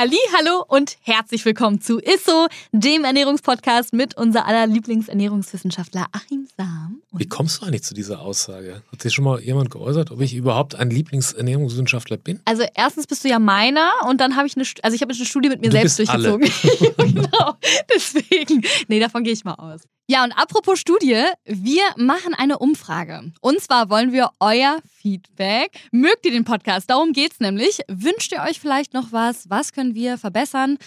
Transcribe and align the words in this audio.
Halli, 0.00 0.16
hallo 0.34 0.64
und 0.66 0.96
herzlich 1.02 1.44
willkommen 1.44 1.82
zu 1.82 1.98
ISSO, 1.98 2.46
dem 2.72 3.04
Ernährungspodcast 3.04 3.92
mit 3.92 4.16
unser 4.16 4.46
aller 4.46 4.66
Lieblingsernährungswissenschaftler 4.66 6.06
Achim 6.12 6.48
Sam. 6.56 7.02
Wie 7.12 7.28
kommst 7.28 7.60
du 7.60 7.66
eigentlich 7.66 7.82
zu 7.82 7.92
dieser 7.92 8.22
Aussage? 8.22 8.80
Hat 8.90 9.02
sich 9.02 9.12
schon 9.12 9.26
mal 9.26 9.42
jemand 9.42 9.70
geäußert, 9.70 10.10
ob 10.10 10.22
ich 10.22 10.34
überhaupt 10.34 10.74
ein 10.74 10.88
Lieblingsernährungswissenschaftler 10.88 12.16
bin? 12.16 12.40
Also 12.46 12.64
erstens 12.74 13.06
bist 13.08 13.24
du 13.24 13.28
ja 13.28 13.38
meiner 13.38 13.90
und 14.08 14.22
dann 14.22 14.36
habe 14.36 14.46
ich 14.46 14.56
eine, 14.56 14.64
also 14.82 14.94
ich 14.94 15.02
habe 15.02 15.12
eine 15.12 15.24
Studie 15.26 15.50
mit 15.50 15.60
mir 15.60 15.68
Du 15.68 15.72
selbst 15.72 15.98
durchgezogen. 15.98 16.50
genau, 16.96 17.58
deswegen. 17.94 18.62
Nee, 18.88 19.00
davon 19.00 19.22
gehe 19.22 19.34
ich 19.34 19.44
mal 19.44 19.56
aus. 19.56 19.82
Ja, 20.10 20.24
und 20.24 20.32
apropos 20.32 20.80
Studie, 20.80 21.22
wir 21.44 21.82
machen 21.96 22.34
eine 22.34 22.58
Umfrage. 22.58 23.30
Und 23.40 23.60
zwar 23.60 23.90
wollen 23.90 24.10
wir 24.10 24.30
euer 24.40 24.80
Feedback. 24.96 25.78
Mögt 25.92 26.26
ihr 26.26 26.32
den 26.32 26.42
Podcast? 26.42 26.90
Darum 26.90 27.12
geht's 27.12 27.38
nämlich. 27.38 27.78
Wünscht 27.86 28.32
ihr 28.32 28.42
euch 28.42 28.58
vielleicht 28.58 28.92
noch 28.92 29.12
was? 29.12 29.48
Was 29.50 29.72
können 29.72 29.94
wir 29.94 30.18
verbessern? 30.18 30.78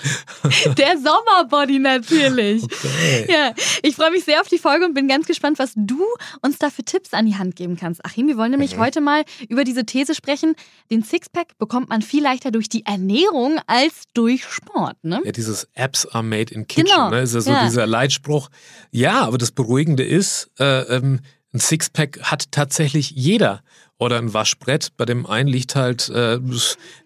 der 0.77 0.97
Sommerbody 0.97 1.79
natürlich. 1.79 2.63
Okay. 2.63 3.25
Ja, 3.31 3.53
ich 3.83 3.95
freue 3.95 4.11
mich 4.11 4.23
sehr 4.25 4.41
auf 4.41 4.47
die 4.47 4.57
Folge 4.57 4.85
und 4.85 4.93
bin 4.95 5.07
ganz 5.07 5.27
gespannt, 5.27 5.59
was 5.59 5.73
du 5.75 6.03
uns 6.41 6.57
da 6.57 6.69
für 6.69 6.83
Tipps 6.83 7.13
an 7.13 7.25
die 7.25 7.35
Hand 7.35 7.55
geben 7.55 7.77
kannst. 7.77 8.03
Achim, 8.05 8.27
wir 8.27 8.37
wollen 8.37 8.51
nämlich 8.51 8.75
Mhm. 8.75 8.79
heute 8.81 9.01
mal 9.01 9.23
über 9.49 9.63
diese 9.63 9.85
These 9.85 10.15
sprechen. 10.15 10.55
Den 10.91 11.03
Sixpack 11.03 11.57
bekommt 11.57 11.89
man 11.89 12.01
viel 12.01 12.23
leichter 12.23 12.51
durch 12.51 12.69
die 12.69 12.85
Ernährung 12.85 13.59
als 13.67 14.03
durch 14.13 14.43
Sport, 14.45 14.97
ne? 15.03 15.21
Ja, 15.23 15.31
dieses 15.31 15.67
Apps 15.75 16.05
are 16.07 16.23
made 16.23 16.53
in 16.53 16.65
kitchen, 16.67 16.85
Genau, 16.87 17.09
ne? 17.11 17.21
Ist 17.21 17.35
ja 17.35 17.41
so 17.41 17.51
ja. 17.51 17.63
dieser 17.65 17.85
Leitspruch. 17.87 18.49
Ja, 18.91 19.21
aber 19.25 19.37
das 19.37 19.51
Beruhigende 19.51 20.03
ist, 20.03 20.49
äh, 20.59 20.81
ähm, 20.95 21.19
ein 21.53 21.59
Sixpack 21.59 22.19
hat 22.23 22.51
tatsächlich 22.51 23.11
jeder. 23.11 23.61
Oder 24.01 24.17
ein 24.17 24.33
Waschbrett, 24.33 24.95
bei 24.95 25.03
dem 25.03 25.25
einen 25.25 25.49
liegt 25.49 25.75
halt 25.75 26.07
äh, 26.07 26.35
ein 26.35 26.59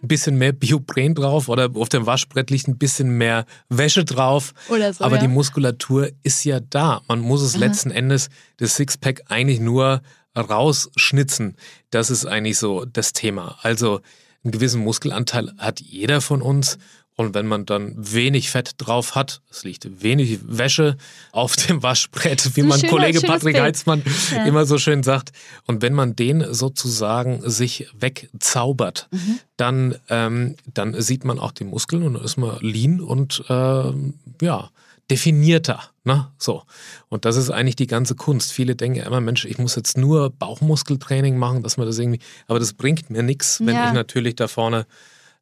bisschen 0.04 0.38
mehr 0.38 0.52
Biopren 0.52 1.16
drauf 1.16 1.50
oder 1.50 1.72
auf 1.74 1.90
dem 1.90 2.06
Waschbrett 2.06 2.52
liegt 2.52 2.68
ein 2.68 2.78
bisschen 2.78 3.18
mehr 3.18 3.48
Wäsche 3.68 4.06
drauf. 4.06 4.54
Oder 4.70 4.94
so, 4.94 5.04
aber 5.04 5.16
ja. 5.16 5.22
die 5.24 5.28
Muskulatur 5.28 6.12
ist 6.22 6.44
ja 6.44 6.60
da. 6.60 7.02
Man 7.08 7.22
muss 7.22 7.42
es 7.42 7.56
letzten 7.56 7.90
Endes, 7.90 8.30
das 8.58 8.76
Sixpack, 8.76 9.24
eigentlich 9.30 9.60
nur 9.60 10.04
rausschnitzen. 10.38 11.58
Das 11.90 12.12
ist 12.12 12.28
eigentlich 12.28 12.60
so 12.60 12.86
das 12.86 13.12
Thema. 13.12 13.58
Also 13.64 14.02
einen 14.44 14.52
gewissen 14.52 14.84
Muskelanteil 14.84 15.52
hat 15.58 15.80
jeder 15.80 16.22
von 16.22 16.44
uns. 16.44 16.78
Und 17.16 17.36
wenn 17.36 17.46
man 17.46 17.66
dann 17.68 17.94
wenig 17.96 18.50
Fett 18.50 18.72
drauf 18.80 19.14
hat, 19.14 19.42
es 19.52 19.64
liegt 19.64 20.02
wenig 20.02 20.40
Wäsche 20.48 20.98
auf 21.32 21.56
dem 21.68 21.84
Waschbrett, 21.84 22.56
wie 22.56 22.62
ein 22.62 22.68
mein 22.68 22.80
schöner- 22.80 22.92
Kollege 22.92 23.22
Patrick 23.22 23.54
Bild. 23.54 23.64
Heitzmann 23.66 24.04
Ja. 24.32 24.46
immer 24.46 24.66
so 24.66 24.78
schön 24.80 25.04
sagt. 25.04 25.32
Und 25.68 25.82
wenn 25.84 25.94
man 25.94 26.16
den 26.16 26.54
sozusagen 26.54 27.48
sich 27.50 27.88
wegzaubert, 28.00 29.08
Mhm. 29.12 29.40
dann, 29.58 29.96
ähm, 30.10 30.56
dann 30.74 31.00
sieht 31.02 31.24
man 31.24 31.38
auch 31.40 31.52
die 31.52 31.66
Muskeln 31.66 32.04
und 32.04 32.16
dann 32.16 32.24
ist 32.24 32.38
man 32.38 32.58
lean 32.62 33.00
und 33.00 33.44
ähm, 33.50 34.16
ja, 34.42 34.70
definierter. 35.12 35.82
Ne? 36.06 36.28
So. 36.40 36.64
Und 37.10 37.26
das 37.26 37.36
ist 37.36 37.50
eigentlich 37.52 37.76
die 37.76 37.88
ganze 37.88 38.16
Kunst. 38.16 38.52
Viele 38.52 38.76
denken 38.76 39.00
immer, 39.02 39.22
Mensch, 39.22 39.46
ich 39.46 39.58
muss 39.58 39.76
jetzt 39.76 39.98
nur 39.98 40.32
Bauchmuskeltraining 40.32 41.38
machen, 41.38 41.62
dass 41.62 41.78
man 41.78 41.86
das 41.86 42.00
irgendwie. 42.00 42.20
Aber 42.48 42.58
das 42.60 42.74
bringt 42.74 43.10
mir 43.10 43.22
nichts, 43.22 43.60
wenn 43.60 43.76
Ja. 43.76 43.88
ich 43.90 43.94
natürlich 43.94 44.36
da 44.36 44.48
vorne 44.48 44.86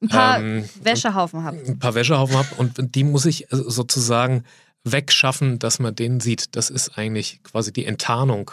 Ein 0.01 0.09
paar 0.09 0.39
Ähm, 0.39 0.67
Wäschehaufen 0.83 1.43
habt. 1.43 1.67
ein 1.67 1.79
paar 1.79 1.95
Wäschehaufen 1.95 2.35
habe 2.35 2.47
und 2.57 2.95
die 2.95 3.03
muss 3.03 3.25
ich 3.25 3.51
äh, 3.51 3.55
sozusagen 3.55 4.43
wegschaffen, 4.83 5.59
dass 5.59 5.77
man 5.79 5.93
den 5.95 6.19
sieht. 6.19 6.55
Das 6.55 6.69
ist 6.71 6.97
eigentlich 6.97 7.41
quasi 7.43 7.71
die 7.71 7.85
Enttarnung 7.85 8.49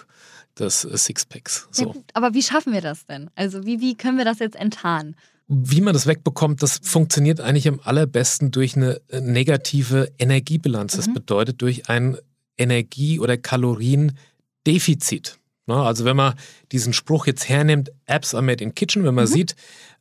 des 0.59 0.85
äh, 0.85 0.97
Sixpacks. 0.97 1.69
Ja, 1.77 1.85
So. 1.85 1.93
gut, 1.93 2.05
aber 2.13 2.35
wie 2.35 2.43
schaffen 2.43 2.73
wir 2.75 2.83
das 2.83 3.07
denn? 3.07 3.31
Also 3.35 3.65
wie, 3.65 3.81
wie 3.81 3.95
können 3.97 4.19
wir 4.19 4.27
das 4.27 4.41
jetzt 4.41 4.57
enttarnen? 4.57 5.17
Wie 5.51 5.81
man 5.81 5.95
das 5.95 6.07
wegbekommt, 6.07 6.63
das 6.63 6.79
funktioniert 6.83 7.41
eigentlich 7.41 7.67
am 7.69 7.81
allerbesten 7.83 8.51
durch 8.51 8.77
eine 8.77 9.01
äh, 9.09 9.23
negative 9.23 10.13
Energiebilanz. 10.19 10.97
Das 10.97 11.07
Mhm. 11.07 11.15
bedeutet 11.15 11.63
durch 11.63 11.89
ein 11.89 12.19
Energie- 12.59 13.19
oder 13.21 13.39
Kaloriendefizit. 13.39 15.39
Na, 15.69 15.85
Also 15.85 16.05
wenn 16.05 16.17
man 16.17 16.35
diesen 16.73 16.93
Spruch 16.93 17.27
jetzt 17.27 17.49
hernimmt, 17.49 17.91
Apps 18.07 18.35
are 18.35 18.43
made 18.43 18.65
in 18.65 18.75
kitchen, 18.75 19.05
wenn 19.05 19.15
man 19.15 19.27
Mhm. 19.27 19.33
sieht, 19.33 19.55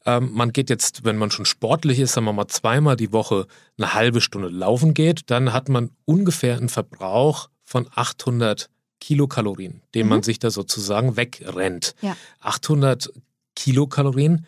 ähm, 0.05 0.31
man 0.33 0.53
geht 0.53 0.69
jetzt, 0.69 1.03
wenn 1.03 1.17
man 1.17 1.29
schon 1.29 1.43
sportlich 1.45 1.99
ist, 1.99 2.13
sagen 2.13 2.25
wir 2.25 2.33
mal 2.33 2.47
zweimal 2.47 2.95
die 2.95 3.11
Woche 3.11 3.45
eine 3.77 3.93
halbe 3.93 4.21
Stunde 4.21 4.47
laufen 4.47 4.93
geht, 4.93 5.29
dann 5.29 5.51
hat 5.53 5.67
man 5.69 5.91
ungefähr 6.05 6.55
einen 6.57 6.69
Verbrauch 6.69 7.49
von 7.63 7.87
800 7.93 8.69
Kilokalorien, 9.01 9.81
den 9.93 10.07
man 10.07 10.23
sich 10.23 10.39
da 10.39 10.49
sozusagen 10.49 11.17
wegrennt. 11.17 11.93
Ja. 12.01 12.15
800 12.39 13.11
Kilokalorien 13.55 14.45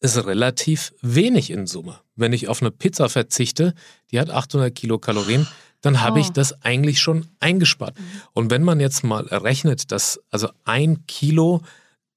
ist 0.00 0.16
relativ 0.26 0.94
wenig 1.02 1.50
in 1.50 1.66
Summe. 1.66 2.00
Wenn 2.16 2.32
ich 2.32 2.48
auf 2.48 2.62
eine 2.62 2.70
Pizza 2.70 3.08
verzichte, 3.08 3.74
die 4.10 4.18
hat 4.18 4.30
800 4.30 4.74
Kilokalorien, 4.74 5.46
dann 5.84 6.00
habe 6.00 6.18
Oh. 6.18 6.22
ich 6.22 6.30
das 6.30 6.62
eigentlich 6.62 7.00
schon 7.00 7.26
eingespart. 7.40 7.94
Und 8.32 8.50
wenn 8.50 8.62
man 8.62 8.80
jetzt 8.80 9.04
mal 9.04 9.24
rechnet, 9.26 9.92
dass 9.92 10.20
also 10.30 10.48
ein 10.64 11.06
Kilo 11.06 11.60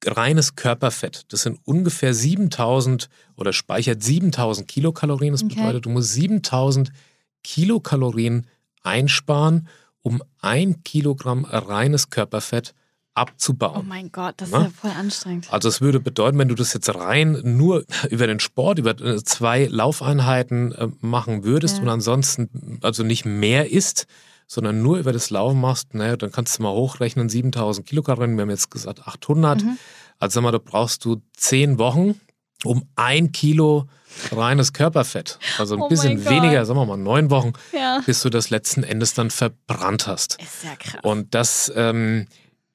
reines 0.05 0.55
Körperfett, 0.55 1.25
das 1.29 1.41
sind 1.41 1.59
ungefähr 1.65 2.13
7000 2.13 3.09
oder 3.35 3.51
speichert 3.51 4.01
7000 4.03 4.67
Kilokalorien, 4.67 5.33
das 5.33 5.43
Okay. 5.43 5.55
bedeutet, 5.55 5.85
du 5.85 5.89
musst 5.89 6.13
7000 6.13 6.91
Kilokalorien 7.43 8.45
einsparen, 8.83 9.67
um 10.01 10.21
ein 10.41 10.83
Kilogramm 10.83 11.45
reines 11.45 12.09
Körperfett 12.09 12.73
Oh 12.73 12.73
abzubauen. 13.17 13.87
mein 13.87 14.11
Gott, 14.11 14.35
das 14.37 14.49
ist 14.49 14.53
Na? 14.53 14.63
ja 14.63 14.69
voll 14.69 14.91
anstrengend. 14.91 15.51
Also 15.51 15.67
es 15.69 15.81
würde 15.81 15.99
bedeuten, 15.99 16.37
wenn 16.37 16.47
du 16.47 16.55
das 16.55 16.73
jetzt 16.73 16.93
rein 16.93 17.39
nur 17.43 17.83
über 18.09 18.27
den 18.27 18.39
Sport, 18.39 18.79
über 18.79 18.91
äh, 19.01 19.23
zwei 19.23 19.65
Laufeinheiten 19.65 20.71
äh, 20.73 20.87
machen 21.01 21.43
würdest 21.43 21.77
Ja. 21.77 21.83
und 21.83 21.89
ansonsten 21.89 22.79
also 22.83 23.03
nicht 23.03 23.25
mehr 23.25 23.71
isst, 23.71 24.05
sondern 24.47 24.81
nur 24.81 24.97
über 24.97 25.11
das 25.11 25.29
Laufen 25.29 25.59
machst, 25.59 25.93
naja, 25.93 26.15
dann 26.15 26.31
kannst 26.31 26.57
du 26.57 26.63
mal 26.63 26.71
hochrechnen, 26.71 27.27
7000 27.27 27.85
Kilokalorien, 27.85 28.37
wir 28.37 28.43
haben 28.43 28.49
jetzt 28.49 28.71
gesagt 28.71 29.05
800. 29.07 29.61
Mhm. 29.63 29.77
Also 30.19 30.35
sag 30.35 30.43
mal, 30.43 30.51
da 30.51 30.57
brauchst 30.59 31.03
du 31.03 31.21
zehn 31.35 31.77
Wochen, 31.79 32.19
um 32.63 32.87
ein 32.95 33.31
Kilo 33.33 33.87
reines 34.31 34.73
Körperfett, 34.73 35.37
also 35.59 35.75
ein 35.75 35.81
Oh 35.81 35.89
bisschen 35.89 36.25
weniger, 36.25 36.65
sagen 36.65 36.79
wir 36.79 36.85
mal 36.85 36.97
neun 36.97 37.29
Wochen, 37.29 37.53
Ja. 37.73 38.01
bis 38.05 38.21
du 38.21 38.29
das 38.29 38.49
letzten 38.49 38.83
Endes 38.83 39.13
dann 39.13 39.29
verbrannt 39.29 40.07
hast. 40.07 40.41
Ist 40.41 40.63
ja 40.63 40.75
krass. 40.75 41.01
Und 41.03 41.35
das 41.35 41.71
ähm, 41.75 42.25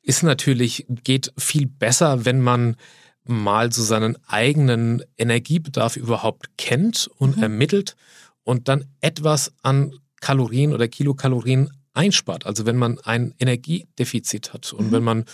ist 0.03 0.23
natürlich, 0.23 0.87
geht 1.05 1.33
viel 1.39 1.67
besser, 1.67 2.25
wenn 2.25 2.41
man 2.41 2.77
mal 3.25 3.73
so 3.73 3.83
seinen 3.83 4.17
eigenen 4.27 5.03
Energiebedarf 5.17 5.97
überhaupt 5.97 6.51
kennt 6.59 7.09
und 7.19 7.37
Mhm. 7.37 7.43
ermittelt 7.43 7.97
und 8.43 8.69
dann 8.69 8.85
etwas 9.01 9.53
an 9.63 9.93
Kalorien 10.21 10.73
oder 10.73 10.89
Kilokalorien 10.89 11.71
einspart. 11.95 12.47
Also 12.47 12.67
wenn 12.67 12.77
man 12.77 12.99
ein 13.01 13.35
Energiedefizit 13.39 14.53
hat 14.53 14.73
und 14.73 14.89
Mhm. 14.89 14.93
wenn 14.93 15.05
man 15.05 15.25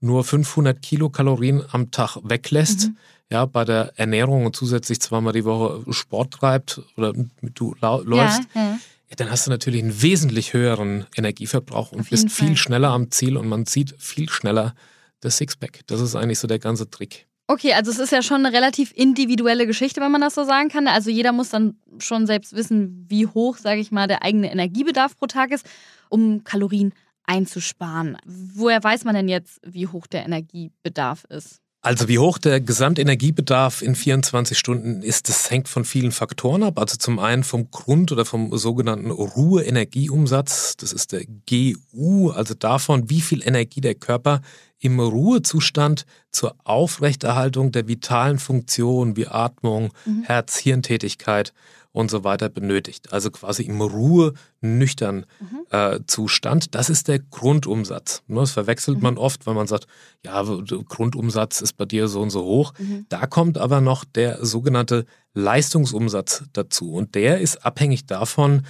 nur 0.00 0.24
500 0.24 0.80
Kilokalorien 0.80 1.62
am 1.72 1.90
Tag 1.90 2.16
weglässt, 2.22 2.88
Mhm. 2.88 2.96
ja, 3.30 3.44
bei 3.46 3.64
der 3.64 3.92
Ernährung 3.98 4.46
und 4.46 4.56
zusätzlich 4.56 5.00
zweimal 5.00 5.32
die 5.32 5.44
Woche 5.44 5.82
Sport 5.92 6.34
treibt 6.34 6.80
oder 6.96 7.12
du 7.42 7.74
läufst, 7.80 8.42
ja, 8.54 8.62
ja. 8.62 8.78
Dann 9.16 9.30
hast 9.30 9.46
du 9.46 9.50
natürlich 9.50 9.82
einen 9.82 10.02
wesentlich 10.02 10.52
höheren 10.52 11.06
Energieverbrauch 11.16 11.92
und 11.92 12.10
bist 12.10 12.30
viel 12.30 12.48
Fall. 12.48 12.56
schneller 12.56 12.90
am 12.90 13.10
Ziel 13.10 13.36
und 13.36 13.48
man 13.48 13.66
sieht 13.66 13.94
viel 13.98 14.28
schneller 14.28 14.74
das 15.20 15.38
Sixpack. 15.38 15.80
Das 15.86 16.00
ist 16.00 16.14
eigentlich 16.14 16.38
so 16.38 16.46
der 16.46 16.58
ganze 16.58 16.88
Trick. 16.90 17.26
Okay, 17.46 17.74
also 17.74 17.90
es 17.90 17.98
ist 17.98 18.10
ja 18.10 18.22
schon 18.22 18.44
eine 18.44 18.56
relativ 18.56 18.92
individuelle 18.94 19.66
Geschichte, 19.66 20.00
wenn 20.00 20.10
man 20.10 20.22
das 20.22 20.34
so 20.34 20.44
sagen 20.44 20.70
kann. 20.70 20.88
Also 20.88 21.10
jeder 21.10 21.32
muss 21.32 21.50
dann 21.50 21.76
schon 21.98 22.26
selbst 22.26 22.54
wissen, 22.54 23.04
wie 23.08 23.26
hoch, 23.26 23.58
sage 23.58 23.80
ich 23.80 23.90
mal, 23.90 24.08
der 24.08 24.22
eigene 24.22 24.50
Energiebedarf 24.50 25.16
pro 25.16 25.26
Tag 25.26 25.50
ist, 25.50 25.66
um 26.08 26.42
Kalorien 26.44 26.94
einzusparen. 27.24 28.16
Woher 28.24 28.82
weiß 28.82 29.04
man 29.04 29.14
denn 29.14 29.28
jetzt, 29.28 29.60
wie 29.62 29.86
hoch 29.86 30.06
der 30.06 30.24
Energiebedarf 30.24 31.24
ist? 31.28 31.60
Also 31.84 32.08
wie 32.08 32.18
hoch 32.18 32.38
der 32.38 32.62
Gesamtenergiebedarf 32.62 33.82
in 33.82 33.94
24 33.94 34.58
Stunden 34.58 35.02
ist, 35.02 35.28
das 35.28 35.50
hängt 35.50 35.68
von 35.68 35.84
vielen 35.84 36.12
Faktoren 36.12 36.62
ab. 36.62 36.78
Also 36.78 36.96
zum 36.96 37.18
einen 37.18 37.44
vom 37.44 37.70
Grund- 37.70 38.10
oder 38.10 38.24
vom 38.24 38.56
sogenannten 38.56 39.10
Ruheenergieumsatz. 39.10 40.78
Das 40.78 40.94
ist 40.94 41.12
der 41.12 41.26
GU, 41.46 42.30
also 42.30 42.54
davon, 42.54 43.10
wie 43.10 43.20
viel 43.20 43.46
Energie 43.46 43.82
der 43.82 43.94
Körper 43.96 44.40
im 44.78 44.98
Ruhezustand 44.98 46.06
zur 46.30 46.56
Aufrechterhaltung 46.64 47.70
der 47.70 47.86
vitalen 47.86 48.38
Funktionen 48.38 49.14
wie 49.18 49.26
Atmung, 49.26 49.92
Mhm. 50.06 50.22
Herz-Hirntätigkeit 50.22 51.52
und 51.94 52.10
so 52.10 52.24
weiter 52.24 52.48
benötigt. 52.48 53.12
Also 53.12 53.30
quasi 53.30 53.62
im 53.62 53.80
Ruhe 53.80 54.34
nüchtern 54.60 55.26
Mhm. 55.40 55.60
äh, 55.70 56.00
Zustand. 56.08 56.74
Das 56.74 56.90
ist 56.90 57.06
der 57.06 57.20
Grundumsatz. 57.20 58.22
Ne, 58.26 58.40
Das 58.40 58.50
verwechselt 58.50 58.96
Mhm. 58.96 59.02
man 59.04 59.16
oft, 59.18 59.46
weil 59.46 59.54
man 59.54 59.68
sagt, 59.68 59.86
ja, 60.24 60.42
Grundumsatz 60.88 61.60
ist 61.60 61.76
bei 61.76 61.84
dir 61.84 62.08
so 62.08 62.20
und 62.20 62.30
so 62.30 62.42
hoch. 62.42 62.72
Mhm. 62.78 63.06
Da 63.10 63.26
kommt 63.26 63.58
aber 63.58 63.80
noch 63.80 64.04
der 64.04 64.44
sogenannte 64.44 65.06
Leistungsumsatz 65.34 66.44
dazu. 66.52 66.92
Und 66.92 67.14
der 67.14 67.40
ist 67.40 67.64
abhängig 67.64 68.06
davon, 68.06 68.62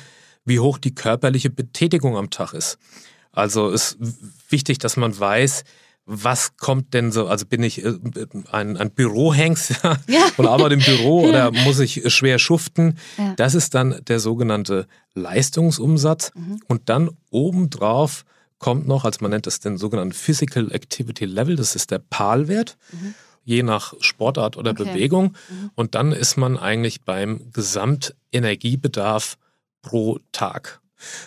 wie 0.44 0.60
hoch 0.60 0.76
die 0.76 0.94
körperliche 0.94 1.48
Betätigung 1.50 2.16
am 2.18 2.28
Tag 2.28 2.52
ist. 2.52 2.76
Also 3.32 3.70
ist 3.70 3.96
wichtig, 4.50 4.78
dass 4.78 4.96
man 4.98 5.18
weiß, 5.18 5.64
was 6.06 6.56
kommt 6.58 6.92
denn 6.92 7.12
so, 7.12 7.26
also 7.28 7.46
bin 7.46 7.62
ich 7.62 7.82
äh, 7.84 7.94
ein, 8.52 8.76
ein 8.76 8.90
Bürohengst 8.90 9.70
ja, 9.82 9.96
Ja. 10.06 10.20
und 10.36 10.46
arbeite 10.46 10.74
im 10.74 10.80
Büro 10.80 11.22
oder 11.28 11.50
muss 11.50 11.78
ich 11.80 12.02
schwer 12.12 12.38
schuften? 12.38 12.98
Ja. 13.16 13.32
Das 13.36 13.54
ist 13.54 13.74
dann 13.74 14.00
der 14.06 14.20
sogenannte 14.20 14.86
Leistungsumsatz. 15.14 16.32
Mhm. 16.34 16.60
Und 16.68 16.88
dann 16.88 17.10
obendrauf 17.30 18.24
kommt 18.58 18.86
noch, 18.86 19.04
also 19.04 19.18
man 19.22 19.30
nennt 19.30 19.46
das 19.46 19.60
den 19.60 19.78
sogenannten 19.78 20.12
Physical 20.12 20.70
Activity 20.72 21.24
Level, 21.24 21.56
das 21.56 21.74
ist 21.74 21.90
der 21.90 21.98
PAL-Wert, 22.00 22.76
Mhm. 22.92 23.14
je 23.44 23.62
nach 23.62 23.94
Sportart 24.00 24.56
oder 24.56 24.72
Okay. 24.72 24.84
Bewegung. 24.84 25.34
Mhm. 25.48 25.70
Und 25.74 25.94
dann 25.94 26.12
ist 26.12 26.36
man 26.36 26.56
eigentlich 26.58 27.02
beim 27.02 27.50
Gesamtenergiebedarf 27.52 29.36
pro 29.82 30.18
Tag. 30.32 30.80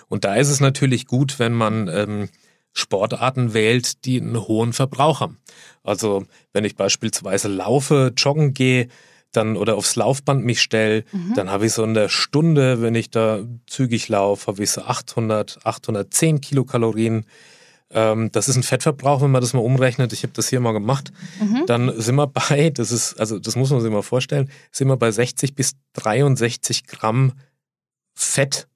Und 0.07 0.24
da 0.24 0.35
ist 0.35 0.50
es 0.50 0.59
natürlich 0.59 1.06
gut, 1.06 1.38
wenn 1.39 1.53
man 1.53 1.88
ähm, 1.88 2.29
Sportarten 2.77 3.53
wählt, 3.53 4.06
die 4.06 4.21
einen 4.21 4.39
hohen 4.47 4.71
Verbrauch 4.74 5.19
haben. 5.19 5.38
Also 5.83 6.25
wenn 6.53 6.63
ich 6.65 6.75
beispielsweise 6.75 7.47
laufe, 7.47 8.13
joggen 8.15 8.53
gehe, 8.53 8.88
dann 9.31 9.57
oder 9.57 9.75
aufs 9.75 9.95
Laufband 9.95 10.45
mich 10.45 10.62
stelle, 10.62 11.03
Mhm. 11.12 11.33
dann 11.35 11.50
habe 11.51 11.65
ich 11.65 11.74
so 11.74 11.83
in 11.83 11.94
der 11.94 12.07
Stunde, 12.09 12.81
wenn 12.81 12.95
ich 12.95 13.09
da 13.09 13.39
zügig 13.65 14.07
laufe, 14.09 14.47
habe 14.47 14.63
ich 14.63 14.71
so 14.71 14.81
800, 14.81 15.59
810 15.65 16.39
Kilokalorien. 16.39 17.25
Ähm, 17.89 18.31
das 18.31 18.47
ist 18.50 18.56
ein 18.57 18.63
Fettverbrauch, 18.63 19.21
wenn 19.21 19.31
man 19.31 19.41
das 19.41 19.53
mal 19.53 19.59
umrechnet. 19.62 20.13
Ich 20.13 20.24
habe 20.24 20.33
das 20.33 20.47
hier 20.50 20.59
mal 20.59 20.71
gemacht. 20.74 21.12
Mhm. 21.41 21.63
Dann 21.68 22.00
sind 22.00 22.15
wir 22.15 22.27
bei, 22.27 22.69
das 22.69 22.91
ist, 22.91 23.19
also 23.19 23.39
das 23.39 23.56
muss 23.56 23.69
man 23.71 23.81
sich 23.81 23.91
mal 23.91 24.01
vorstellen, 24.03 24.50
sind 24.71 24.88
wir 24.88 24.97
bei 24.97 25.12
60 25.12 25.56
bis 25.56 25.74
63 25.94 26.85
Gramm 26.85 27.33
Fett. 28.13 28.68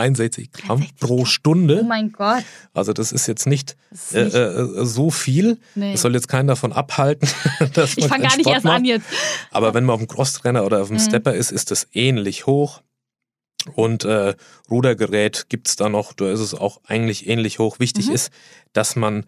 63 0.00 0.52
Gramm 0.52 0.78
63 0.80 1.00
pro 1.00 1.16
Gramm. 1.16 1.26
Stunde. 1.26 1.80
Oh 1.82 1.86
mein 1.86 2.12
Gott. 2.12 2.42
Also 2.72 2.92
das 2.92 3.12
ist 3.12 3.26
jetzt 3.26 3.46
nicht, 3.46 3.76
ist 3.90 4.14
äh, 4.14 4.24
nicht, 4.24 4.34
äh, 4.34 4.84
so 4.86 5.10
viel. 5.10 5.58
nee. 5.74 5.92
Das 5.92 6.02
soll 6.02 6.14
jetzt 6.14 6.28
keinen 6.28 6.46
davon 6.48 6.72
abhalten, 6.72 7.28
dass 7.74 7.96
man 7.96 8.04
Ich 8.04 8.06
fange 8.06 8.22
gar 8.24 8.36
nicht 8.36 8.40
Sport 8.42 8.54
erst 8.54 8.64
macht. 8.64 8.76
an 8.76 8.84
jetzt. 8.84 9.06
Aber 9.50 9.74
wenn 9.74 9.84
man 9.84 9.94
auf 9.94 10.00
dem 10.00 10.08
Crosstrainer 10.08 10.64
oder 10.64 10.80
auf 10.82 10.88
dem 10.88 10.96
Mhm. 10.96 11.00
Stepper 11.00 11.34
ist, 11.34 11.50
ist 11.52 11.70
das 11.70 11.86
ähnlich 11.92 12.46
hoch. 12.46 12.82
Und 13.74 14.04
äh, 14.04 14.34
Rudergerät 14.70 15.46
gibt's 15.50 15.76
da 15.76 15.88
noch, 15.90 16.12
da 16.14 16.30
ist 16.32 16.40
es 16.40 16.54
auch 16.54 16.80
eigentlich 16.86 17.28
ähnlich 17.28 17.58
hoch. 17.58 17.78
Wichtig 17.78 18.08
Mhm. 18.08 18.14
ist, 18.14 18.30
dass 18.72 18.96
man 18.96 19.26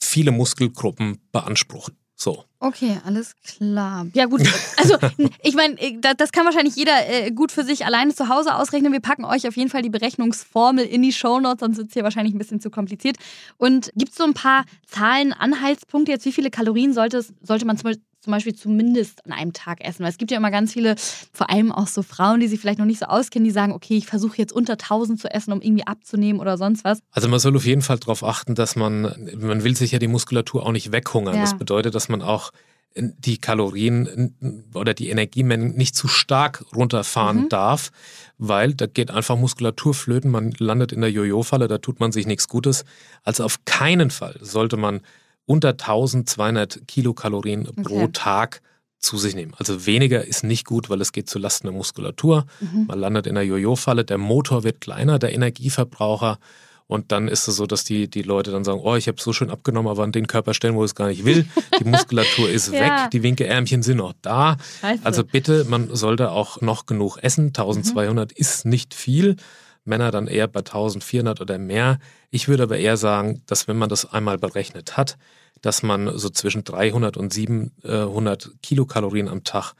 viele 0.00 0.30
Muskelgruppen 0.30 1.18
beansprucht. 1.32 1.92
So. 2.14 2.44
Okay, 2.64 2.96
alles 3.04 3.34
klar. 3.44 4.06
Ja 4.14 4.26
gut, 4.26 4.42
also 4.76 4.96
ich 5.42 5.56
meine, 5.56 5.74
das 6.16 6.30
kann 6.30 6.44
wahrscheinlich 6.44 6.76
jeder 6.76 6.92
äh, 7.08 7.32
gut 7.32 7.50
für 7.50 7.64
sich 7.64 7.84
alleine 7.84 8.14
zu 8.14 8.28
Hause 8.28 8.54
ausrechnen. 8.54 8.92
Wir 8.92 9.00
packen 9.00 9.24
euch 9.24 9.48
auf 9.48 9.56
jeden 9.56 9.68
Fall 9.68 9.82
die 9.82 9.90
Berechnungsformel 9.90 10.84
in 10.84 11.02
die 11.02 11.12
Shownotes, 11.12 11.58
sonst 11.58 11.78
wird 11.78 11.88
es 11.88 11.94
hier 11.94 12.04
wahrscheinlich 12.04 12.36
ein 12.36 12.38
bisschen 12.38 12.60
zu 12.60 12.70
kompliziert. 12.70 13.16
Und 13.58 13.90
gibt 13.96 14.12
es 14.12 14.18
so 14.18 14.22
ein 14.22 14.34
paar 14.34 14.64
Zahlen, 14.86 15.32
Anhaltspunkte 15.32 16.12
jetzt, 16.12 16.24
wie 16.24 16.30
viele 16.30 16.50
Kalorien 16.50 16.94
sollte, 16.94 17.24
sollte 17.42 17.64
man 17.64 17.78
zum 17.78 17.90
Beispiel 17.90 18.04
zum 18.22 18.30
Beispiel 18.30 18.54
zumindest 18.54 19.26
an 19.26 19.32
einem 19.32 19.52
Tag 19.52 19.84
essen. 19.84 20.04
Weil 20.04 20.10
es 20.10 20.16
gibt 20.16 20.30
ja 20.30 20.36
immer 20.36 20.52
ganz 20.52 20.72
viele, 20.72 20.94
vor 21.32 21.50
allem 21.50 21.72
auch 21.72 21.88
so 21.88 22.02
Frauen, 22.02 22.38
die 22.40 22.46
sich 22.46 22.60
vielleicht 22.60 22.78
noch 22.78 22.86
nicht 22.86 23.00
so 23.00 23.06
auskennen, 23.06 23.44
die 23.44 23.50
sagen, 23.50 23.72
okay, 23.72 23.96
ich 23.96 24.06
versuche 24.06 24.38
jetzt 24.38 24.52
unter 24.52 24.74
1000 24.74 25.20
zu 25.20 25.28
essen, 25.28 25.52
um 25.52 25.60
irgendwie 25.60 25.86
abzunehmen 25.86 26.40
oder 26.40 26.56
sonst 26.56 26.84
was. 26.84 27.00
Also 27.10 27.28
man 27.28 27.40
soll 27.40 27.56
auf 27.56 27.66
jeden 27.66 27.82
Fall 27.82 27.98
darauf 27.98 28.22
achten, 28.24 28.54
dass 28.54 28.76
man, 28.76 29.30
man 29.38 29.64
will 29.64 29.76
sich 29.76 29.90
ja 29.90 29.98
die 29.98 30.06
Muskulatur 30.08 30.64
auch 30.64 30.72
nicht 30.72 30.92
weghungern. 30.92 31.34
Ja. 31.34 31.40
Das 31.40 31.58
bedeutet, 31.58 31.94
dass 31.94 32.08
man 32.08 32.22
auch 32.22 32.52
die 32.94 33.38
Kalorien 33.38 34.34
oder 34.74 34.92
die 34.92 35.08
Energiemengen 35.08 35.74
nicht 35.76 35.96
zu 35.96 36.08
stark 36.08 36.62
runterfahren 36.76 37.44
Mhm. 37.44 37.48
darf, 37.48 37.90
weil 38.36 38.74
da 38.74 38.86
geht 38.86 39.10
einfach 39.10 39.36
Muskulatur 39.36 39.94
flöten, 39.94 40.30
man 40.30 40.52
landet 40.58 40.92
in 40.92 41.00
der 41.00 41.10
Jojo-Falle, 41.10 41.68
da 41.68 41.78
tut 41.78 42.00
man 42.00 42.12
sich 42.12 42.26
nichts 42.26 42.48
Gutes. 42.48 42.84
Also 43.24 43.44
auf 43.44 43.64
keinen 43.64 44.10
Fall 44.10 44.36
sollte 44.42 44.76
man 44.76 45.00
unter 45.46 45.70
1200 45.70 46.86
Kilokalorien 46.86 47.64
pro 47.82 48.02
Okay. 48.02 48.08
Tag 48.12 48.62
zu 48.98 49.18
sich 49.18 49.34
nehmen. 49.34 49.52
Also 49.58 49.84
weniger 49.86 50.24
ist 50.24 50.44
nicht 50.44 50.64
gut, 50.64 50.88
weil 50.88 51.00
es 51.00 51.10
geht 51.12 51.28
zu 51.28 51.38
Lasten 51.38 51.66
der 51.66 51.74
Muskulatur. 51.74 52.46
Mhm. 52.60 52.86
Man 52.86 52.98
landet 53.00 53.26
in 53.26 53.34
der 53.34 53.44
Jojo-Falle, 53.44 54.04
der 54.04 54.18
Motor 54.18 54.62
wird 54.62 54.80
kleiner, 54.80 55.18
der 55.18 55.32
Energieverbraucher. 55.34 56.38
Und 56.86 57.10
dann 57.10 57.26
ist 57.26 57.48
es 57.48 57.56
so, 57.56 57.66
dass 57.66 57.84
die, 57.84 58.08
die 58.08 58.22
Leute 58.22 58.50
dann 58.50 58.64
sagen, 58.64 58.80
oh, 58.82 58.94
ich 58.96 59.08
habe 59.08 59.20
so 59.20 59.32
schön 59.32 59.50
abgenommen, 59.50 59.90
aber 59.90 60.02
an 60.04 60.12
den 60.12 60.26
Körperstellen, 60.26 60.76
wo 60.76 60.84
ich 60.84 60.90
es 60.90 60.94
gar 60.94 61.08
nicht 61.08 61.24
will. 61.24 61.46
Die 61.80 61.84
Muskulatur 61.84 62.50
ist 62.50 62.70
Ja. 62.72 62.80
weg, 63.04 63.10
die 63.12 63.22
Winkeärmchen 63.22 63.82
sind 63.82 63.96
noch 63.96 64.12
da. 64.20 64.58
Scheiße. 64.82 65.00
Also 65.04 65.24
bitte, 65.24 65.64
man 65.64 65.94
sollte 65.94 66.30
auch 66.32 66.60
noch 66.60 66.84
genug 66.84 67.16
essen. 67.22 67.46
1200 67.46 68.30
ist 68.32 68.66
nicht 68.66 68.92
viel. 68.94 69.36
Männer 69.84 70.10
dann 70.10 70.26
eher 70.28 70.46
bei 70.48 70.60
1400 70.60 71.40
oder 71.40 71.58
mehr. 71.58 71.98
Ich 72.30 72.48
würde 72.48 72.64
aber 72.64 72.78
eher 72.78 72.96
sagen, 72.96 73.42
dass 73.46 73.68
wenn 73.68 73.78
man 73.78 73.88
das 73.88 74.12
einmal 74.12 74.38
berechnet 74.38 74.96
hat, 74.96 75.16
dass 75.60 75.82
man 75.82 76.16
so 76.18 76.28
zwischen 76.30 76.64
300 76.64 77.16
und 77.16 77.32
700 77.32 78.50
Kilokalorien 78.62 79.28
am 79.28 79.44
Tag 79.44 79.74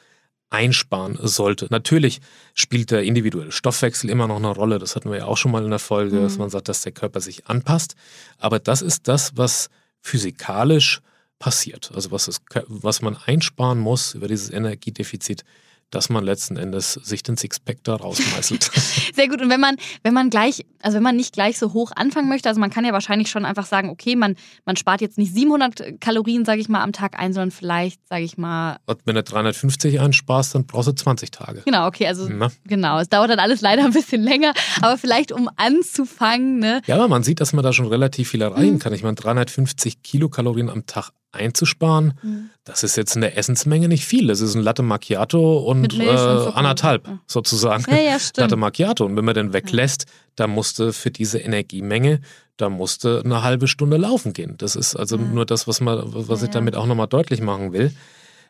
einsparen 0.51 1.19
sollte. 1.23 1.67
Natürlich 1.71 2.21
spielt 2.55 2.91
der 2.91 3.03
individuelle 3.05 3.53
Stoffwechsel 3.53 4.11
immer 4.11 4.29
noch 4.29 4.37
eine 4.37 4.51
Rolle. 4.51 4.79
Das 4.79 4.95
hatten 4.95 5.11
wir 5.11 5.19
ja 5.19 5.25
auch 5.25 5.39
schon 5.39 5.51
mal 5.51 5.65
in 5.65 5.71
der 5.71 5.79
Folge, 5.79 6.17
Mhm. 6.17 6.23
dass 6.25 6.37
man 6.39 6.51
sagt, 6.51 6.69
dass 6.69 6.83
der 6.83 6.93
Körper 6.93 7.21
sich 7.21 7.47
anpasst. 7.47 7.95
Aber 8.39 8.59
das 8.59 8.83
ist 8.83 9.09
das, 9.09 9.37
was 9.37 9.71
physikalisch 10.03 11.01
passiert. 11.39 11.91
Also 11.95 12.11
was, 12.11 12.29
es, 12.29 12.41
was 12.67 13.01
man 13.03 13.17
einsparen 13.17 13.79
muss 13.79 14.15
über 14.15 14.29
dieses 14.29 14.51
Energiedefizit, 14.51 15.45
dass 15.93 16.09
man 16.09 16.25
letzten 16.25 16.57
Endes 16.57 16.95
sich 16.95 17.23
den 17.23 17.37
Sixpack 17.37 17.79
da 17.85 17.95
rausmeißelt. 17.95 18.71
Sehr 19.15 19.29
gut. 19.29 19.41
Und 19.41 19.49
wenn 19.51 19.61
man, 19.61 19.77
wenn 20.03 20.13
man 20.15 20.29
gleich, 20.31 20.65
also 20.83 20.97
wenn 20.97 21.03
man 21.05 21.15
nicht 21.17 21.33
gleich 21.33 21.59
so 21.59 21.73
hoch 21.73 21.93
anfangen 21.95 22.29
möchte, 22.29 22.49
also 22.49 22.61
man 22.61 22.71
kann 22.71 22.85
ja 22.85 22.93
wahrscheinlich 22.93 23.31
schon 23.31 23.45
einfach 23.45 23.67
sagen, 23.67 23.91
okay, 23.91 24.17
man, 24.17 24.35
man 24.65 24.77
spart 24.77 25.01
jetzt 25.01 25.19
nicht 25.19 25.33
700 25.35 26.01
Kalorien, 26.01 26.45
sage 26.45 26.61
ich 26.61 26.69
mal, 26.69 26.83
am 26.83 26.93
Tag 26.93 27.19
ein, 27.19 27.33
sondern 27.33 27.51
vielleicht, 27.53 28.01
sage 28.09 28.25
ich 28.25 28.37
mal, 28.37 28.79
Und 28.87 29.01
wenn 29.05 29.15
du 29.15 29.23
350 29.23 30.01
einsparst, 30.01 30.55
dann 30.55 30.67
brauchst 30.67 30.89
du 30.89 30.93
20 30.93 31.31
Tage. 31.31 31.63
genau, 31.65 31.87
okay, 31.87 32.07
also 32.07 32.29
Na? 32.29 32.49
genau. 32.65 32.99
Es 32.99 33.09
dauert 33.09 33.31
dann 33.31 33.39
alles 33.39 33.61
leider 33.61 33.85
ein 33.85 33.93
bisschen 33.93 34.23
länger, 34.23 34.55
aber 34.81 34.97
vielleicht 34.99 35.31
um 35.31 35.49
anzufangen, 35.57 36.59
ne? 36.59 36.81
Ja, 36.87 36.97
aber 36.97 37.09
man 37.09 37.23
sieht, 37.23 37.41
dass 37.41 37.53
man 37.53 37.63
da 37.63 37.73
schon 37.73 37.87
relativ 37.87 38.31
viel 38.31 38.41
erreichen 38.43 38.75
Mhm. 38.75 38.79
kann. 38.79 38.93
Ich 38.95 39.03
meine, 39.03 39.15
350 39.15 40.03
Kilokalorien 40.03 40.71
am 40.71 40.87
Tag 40.87 41.11
einzusparen, 41.33 42.15
Mhm. 42.23 42.51
das 42.65 42.83
ist 42.85 42.97
jetzt 42.97 43.15
in 43.15 43.23
der 43.23 43.37
Essensmenge 43.37 43.89
nicht 43.89 44.05
viel. 44.05 44.27
Das 44.29 44.41
ist 44.41 44.55
ein 44.55 44.63
Latte 44.63 44.83
Macchiato 44.83 45.59
und, 45.59 45.99
äh, 45.99 46.09
anderthalb 46.55 47.07
Ja. 47.09 47.19
sozusagen. 47.27 47.85
Ja, 47.91 47.97
ja, 47.97 48.17
Latte. 48.37 48.57
Macchiato. 48.57 49.05
Und 49.05 49.17
wenn 49.17 49.25
man 49.25 49.35
den 49.35 49.53
weglässt, 49.53 50.07
dann 50.37 50.51
musste 50.51 50.93
für 50.93 51.11
diese 51.11 51.39
Energiemenge, 51.39 52.21
da 52.57 52.69
musste 52.69 53.23
eine 53.25 53.43
halbe 53.43 53.67
Stunde 53.67 53.97
laufen 53.97 54.33
gehen. 54.35 54.55
Das 54.59 54.77
ist 54.77 54.95
also 54.95 55.17
nur 55.17 55.47
das, 55.47 55.67
was 55.67 55.81
man, 55.81 56.03
was 56.07 56.43
ich 56.43 56.51
damit 56.51 56.77
auch 56.77 56.87
nochmal 56.87 57.09
deutlich 57.09 57.41
machen 57.41 57.73
will. 57.73 57.93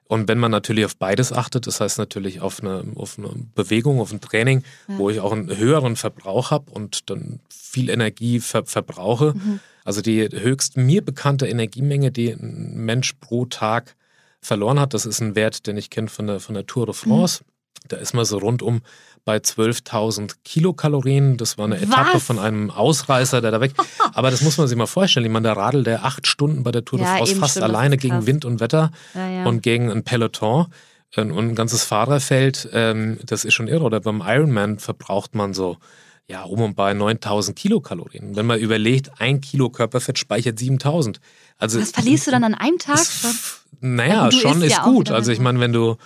Und 0.08 0.28
wenn 0.28 0.38
man 0.38 0.50
natürlich 0.50 0.84
auf 0.84 0.96
beides 0.96 1.32
achtet, 1.32 1.66
das 1.66 1.80
heißt 1.80 1.96
natürlich 1.96 2.40
auf 2.40 2.60
eine, 2.60 2.84
auf 2.96 3.18
eine 3.18 3.30
Bewegung, 3.54 4.00
auf 4.00 4.12
ein 4.12 4.20
Training, 4.20 4.62
wo 4.88 5.08
ich 5.08 5.20
auch 5.20 5.32
einen 5.32 5.56
höheren 5.56 5.96
Verbrauch 5.96 6.50
habe 6.50 6.70
und 6.70 7.08
dann 7.08 7.40
viel 7.48 7.88
Energie 7.88 8.40
ver 8.40 8.66
verbrauche. 8.66 9.32
Mhm. 9.34 9.60
Also 9.84 10.00
die 10.00 10.28
höchst 10.30 10.76
mir 10.76 11.04
bekannte 11.04 11.46
Energiemenge, 11.46 12.10
die 12.12 12.30
ein 12.32 12.84
Mensch 12.84 13.12
pro 13.20 13.46
Tag 13.46 13.96
verloren 14.40 14.80
hat, 14.80 14.94
das 14.94 15.06
ist 15.06 15.20
ein 15.20 15.34
Wert, 15.34 15.66
den 15.66 15.76
ich 15.76 15.90
kenne 15.90 16.08
von 16.08 16.26
der, 16.26 16.40
von 16.40 16.54
der 16.54 16.66
Tour 16.66 16.86
de 16.86 16.94
France. 16.94 17.44
Da 17.88 17.96
ist 17.96 18.14
man 18.14 18.24
so 18.24 18.38
rund 18.38 18.62
um 18.62 18.80
bei 19.24 19.36
12.000 19.36 20.36
Kilokalorien. 20.44 21.36
Das 21.36 21.58
war 21.58 21.64
eine 21.66 21.80
Etappe 21.80 22.14
Was? 22.14 22.24
von 22.24 22.38
einem 22.38 22.70
Ausreißer, 22.70 23.40
der 23.40 23.50
da 23.50 23.60
weg. 23.60 23.72
Aber 24.14 24.30
das 24.30 24.42
muss 24.42 24.58
man 24.58 24.66
sich 24.68 24.76
mal 24.76 24.86
vorstellen. 24.86 25.26
Ich 25.26 25.32
meine, 25.32 25.48
da 25.48 25.54
radelt 25.54 25.86
der 25.86 26.04
acht 26.04 26.26
Stunden 26.26 26.62
bei 26.62 26.70
der 26.70 26.84
Tour 26.84 26.98
de 26.98 27.06
Ja, 27.06 27.16
France 27.16 27.36
fast 27.36 27.52
stimmt, 27.52 27.64
alleine 27.64 27.96
gegen. 27.96 28.26
Wind 28.26 28.44
und 28.44 28.60
Wetter 28.60 28.90
Ja, 29.14 29.28
ja. 29.28 29.44
und 29.46 29.62
gegen 29.62 29.90
ein 29.90 30.02
Peloton 30.04 30.66
äh, 31.14 31.22
und 31.22 31.38
ein 31.38 31.54
ganzes 31.54 31.84
Fahrerfeld. 31.84 32.68
Ähm, 32.72 33.18
das 33.24 33.44
ist 33.44 33.54
schon 33.54 33.68
irre. 33.68 33.84
Oder 33.84 34.00
beim 34.00 34.22
Ironman 34.24 34.78
verbraucht 34.78 35.34
man 35.34 35.54
so 35.54 35.76
ja, 36.28 36.42
um 36.44 36.60
und 36.60 36.74
bei 36.74 36.94
9000 36.94 37.56
Kilokalorien. 37.56 38.36
Wenn 38.36 38.46
man 38.46 38.58
überlegt, 38.58 39.10
ein 39.18 39.40
Kilo 39.40 39.70
Körperfett 39.70 40.18
speichert 40.18 40.58
7000. 40.58 41.20
Also 41.58 41.80
Was 41.80 41.90
verlierst 41.90 42.26
du 42.26 42.30
dann 42.30 42.44
an 42.44 42.54
einem 42.54 42.78
Tag? 42.78 43.00
ist, 43.00 43.64
naja, 43.80 44.30
schon 44.30 44.62
ist 44.62 44.72
ja 44.72 44.84
gut. 44.84 45.10
Also 45.10 45.32
ich 45.32 45.40
meine, 45.40 45.60
wenn 45.60 45.72
du 45.72 45.96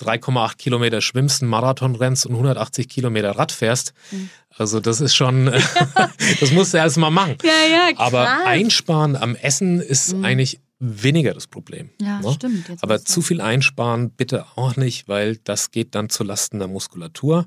3,8 0.00 0.56
Kilometer 0.56 1.00
schwimmst, 1.00 1.42
einen 1.42 1.50
Marathon 1.50 1.94
rennst 1.94 2.26
und 2.26 2.32
180 2.32 2.88
Kilometer 2.88 3.32
Rad 3.32 3.52
fährst, 3.52 3.94
Hm. 4.10 4.28
also 4.56 4.80
das 4.80 5.00
ist 5.00 5.14
schon, 5.14 5.46
das 6.40 6.50
musst 6.52 6.74
du 6.74 6.78
erst 6.78 6.96
mal 6.98 7.10
machen. 7.10 7.36
Ja, 7.42 7.50
ja. 7.90 7.98
Aber 7.98 8.44
einsparen 8.46 9.16
am 9.16 9.36
Essen 9.36 9.80
ist 9.80 10.14
eigentlich 10.22 10.60
weniger 10.78 11.32
das 11.32 11.46
Problem. 11.46 11.90
Ja, 12.00 12.20
ne? 12.20 12.32
stimmt. 12.32 12.68
Jetzt 12.68 12.82
Aber 12.82 13.02
zu 13.02 13.22
viel 13.22 13.40
einsparen 13.40 14.10
bitte 14.10 14.44
auch 14.56 14.76
nicht, 14.76 15.08
weil 15.08 15.36
das 15.38 15.70
geht 15.70 15.94
dann 15.94 16.10
zu 16.10 16.24
Lasten 16.24 16.58
der 16.58 16.68
Muskulatur. 16.68 17.46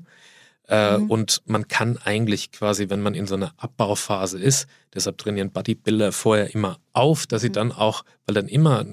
Äh, 0.70 0.98
Mhm. 0.98 1.10
Und 1.10 1.42
man 1.46 1.66
kann 1.68 1.98
eigentlich 2.04 2.52
quasi, 2.52 2.88
wenn 2.90 3.02
man 3.02 3.14
in 3.14 3.26
so 3.26 3.34
einer 3.34 3.52
Abbauphase 3.56 4.38
ist, 4.38 4.68
deshalb 4.94 5.18
trainieren 5.18 5.50
Bodybuilder 5.50 6.12
vorher 6.12 6.54
immer 6.54 6.78
auf, 6.92 7.26
dass 7.26 7.42
Mhm. 7.42 7.46
sie 7.46 7.52
dann 7.52 7.72
auch, 7.72 8.04
weil 8.26 8.34
dann 8.34 8.46
immer 8.48 8.84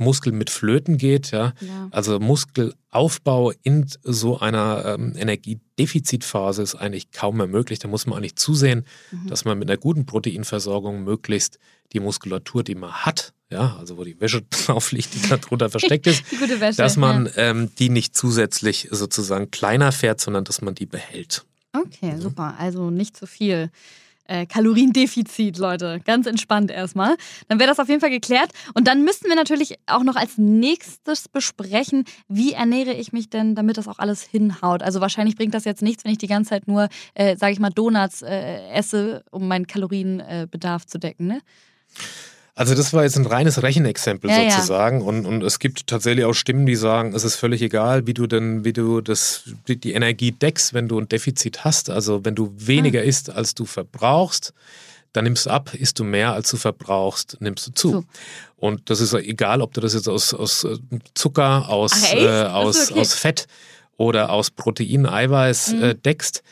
Muskel 0.00 0.32
mit 0.32 0.50
Flöten 0.50 0.96
geht, 0.98 1.30
ja. 1.30 1.52
Ja. 1.60 1.88
Also 1.92 2.18
Muskelaufbau 2.18 3.52
in 3.62 3.86
so 4.02 4.38
einer 4.40 4.84
ähm, 4.98 5.12
Energiedefizitphase 5.16 6.62
ist 6.62 6.74
eigentlich 6.74 7.10
kaum 7.12 7.36
mehr 7.36 7.46
möglich. 7.46 7.78
Da 7.78 7.88
muss 7.88 8.06
man 8.06 8.18
eigentlich 8.18 8.36
zusehen, 8.36 8.84
Mhm. 9.10 9.28
dass 9.28 9.44
man 9.44 9.58
mit 9.58 9.68
einer 9.70 9.78
guten 9.78 10.06
Proteinversorgung 10.06 11.04
möglichst 11.04 11.58
die 11.92 12.00
Muskulatur, 12.00 12.62
die 12.62 12.74
man 12.74 12.92
hat, 12.92 13.32
ja, 13.50 13.76
also 13.78 13.96
wo 13.96 14.04
die 14.04 14.20
Wäsche 14.20 14.42
drauf 14.50 14.92
liegt, 14.92 15.14
die 15.14 15.28
da 15.28 15.36
drunter 15.36 15.70
versteckt 15.70 16.06
ist, 16.06 16.24
Wäsche. 16.60 16.76
dass 16.76 16.96
man 16.96 17.26
Ja. 17.26 17.32
ähm, 17.36 17.70
die 17.78 17.88
nicht 17.88 18.16
zusätzlich 18.16 18.88
sozusagen 18.90 19.50
kleiner 19.50 19.92
fährt, 19.92 20.20
sondern 20.20 20.44
dass 20.44 20.60
man 20.62 20.74
die 20.74 20.86
behält. 20.86 21.44
Okay, 21.72 22.14
super. 22.18 22.56
Also 22.58 22.90
nicht 22.90 23.16
zu 23.16 23.26
viel. 23.26 23.70
Äh, 24.30 24.46
Kaloriendefizit, 24.46 25.58
Leute. 25.58 26.00
Ganz 26.04 26.26
entspannt 26.26 26.70
erstmal. 26.70 27.16
Dann 27.48 27.58
wäre 27.58 27.68
das 27.68 27.80
auf 27.80 27.88
jeden 27.88 28.00
Fall 28.00 28.10
geklärt. 28.10 28.52
Und 28.74 28.86
dann 28.86 29.02
müssten 29.02 29.28
wir 29.28 29.34
natürlich 29.34 29.74
auch 29.86 30.04
noch 30.04 30.14
als 30.14 30.38
nächstes 30.38 31.28
besprechen, 31.28 32.04
wie 32.28 32.52
ernähre 32.52 32.92
ich 32.92 33.12
mich 33.12 33.28
denn, 33.28 33.56
damit 33.56 33.76
das 33.76 33.88
auch 33.88 33.98
alles 33.98 34.22
hinhaut. 34.22 34.84
Also 34.84 35.00
wahrscheinlich 35.00 35.34
bringt 35.34 35.52
das 35.52 35.64
jetzt 35.64 35.82
nichts, 35.82 36.04
wenn 36.04 36.12
ich 36.12 36.18
die 36.18 36.28
ganze 36.28 36.50
Zeit 36.50 36.68
nur, 36.68 36.88
äh, 37.14 37.36
sage 37.36 37.52
ich 37.52 37.58
mal, 37.58 37.70
Donuts 37.70 38.22
äh, 38.22 38.68
esse, 38.68 39.24
um 39.32 39.48
meinen 39.48 39.66
Kalorienbedarf 39.66 40.50
Bedarf 40.50 40.86
zu 40.86 40.98
decken. 40.98 41.26
Ne? 41.26 41.40
Also 42.54 42.74
das 42.74 42.92
war 42.92 43.04
jetzt 43.04 43.16
ein 43.16 43.26
reines 43.26 43.62
Rechenexempel 43.62 44.28
Ja, 44.30 44.42
ja. 44.42 44.50
sozusagen 44.50 45.02
und, 45.02 45.24
und 45.24 45.42
es 45.42 45.58
gibt 45.58 45.86
tatsächlich 45.86 46.24
auch 46.24 46.34
Stimmen, 46.34 46.66
die 46.66 46.76
sagen, 46.76 47.14
es 47.14 47.24
ist 47.24 47.36
völlig 47.36 47.62
egal, 47.62 48.06
wie 48.06 48.14
du 48.14 48.26
denn, 48.26 48.64
wie 48.64 48.72
du 48.72 49.00
das, 49.00 49.44
die, 49.68 49.76
die 49.76 49.92
Energie 49.92 50.32
deckst, 50.32 50.74
wenn 50.74 50.88
du 50.88 50.98
ein 50.98 51.08
Defizit 51.08 51.64
hast. 51.64 51.88
Also 51.90 52.24
wenn 52.24 52.34
du 52.34 52.52
weniger 52.56 53.02
isst, 53.02 53.30
als 53.30 53.54
du 53.54 53.64
verbrauchst, 53.64 54.52
dann 55.12 55.24
nimmst 55.24 55.46
du 55.46 55.50
ab, 55.50 55.74
isst 55.74 55.98
du 55.98 56.04
mehr, 56.04 56.32
als 56.34 56.50
du 56.50 56.56
verbrauchst, 56.56 57.36
nimmst 57.40 57.66
du 57.66 57.72
zu. 57.72 57.90
Zu. 57.92 58.04
Und 58.56 58.90
das 58.90 59.00
ist 59.00 59.12
egal, 59.14 59.62
ob 59.62 59.72
du 59.74 59.80
das 59.80 59.94
jetzt 59.94 60.08
aus, 60.08 60.34
aus 60.34 60.64
äh, 60.64 60.76
Zucker, 61.14 61.68
aus, 61.68 61.92
Ach, 61.94 62.14
äh, 62.14 62.20
so, 62.42 62.46
aus, 62.48 62.90
okay. 62.90 63.00
aus 63.00 63.14
Fett 63.14 63.46
oder 63.96 64.30
aus 64.30 64.50
Protein, 64.50 65.06
Eiweiß 65.06 65.72
Mhm. 65.72 65.82
äh, 65.82 65.94
deckst. 65.94 66.42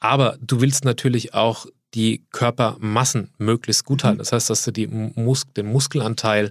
Aber 0.00 0.36
du 0.40 0.60
willst 0.60 0.84
natürlich 0.84 1.34
auch 1.34 1.66
die 1.94 2.24
Körpermassen 2.32 3.30
möglichst 3.38 3.84
gut 3.84 4.04
halten. 4.04 4.18
Das 4.18 4.32
heißt, 4.32 4.50
dass 4.50 4.64
du 4.64 4.72
Mus 5.14 5.44
den 5.56 5.66
Muskelanteil 5.66 6.50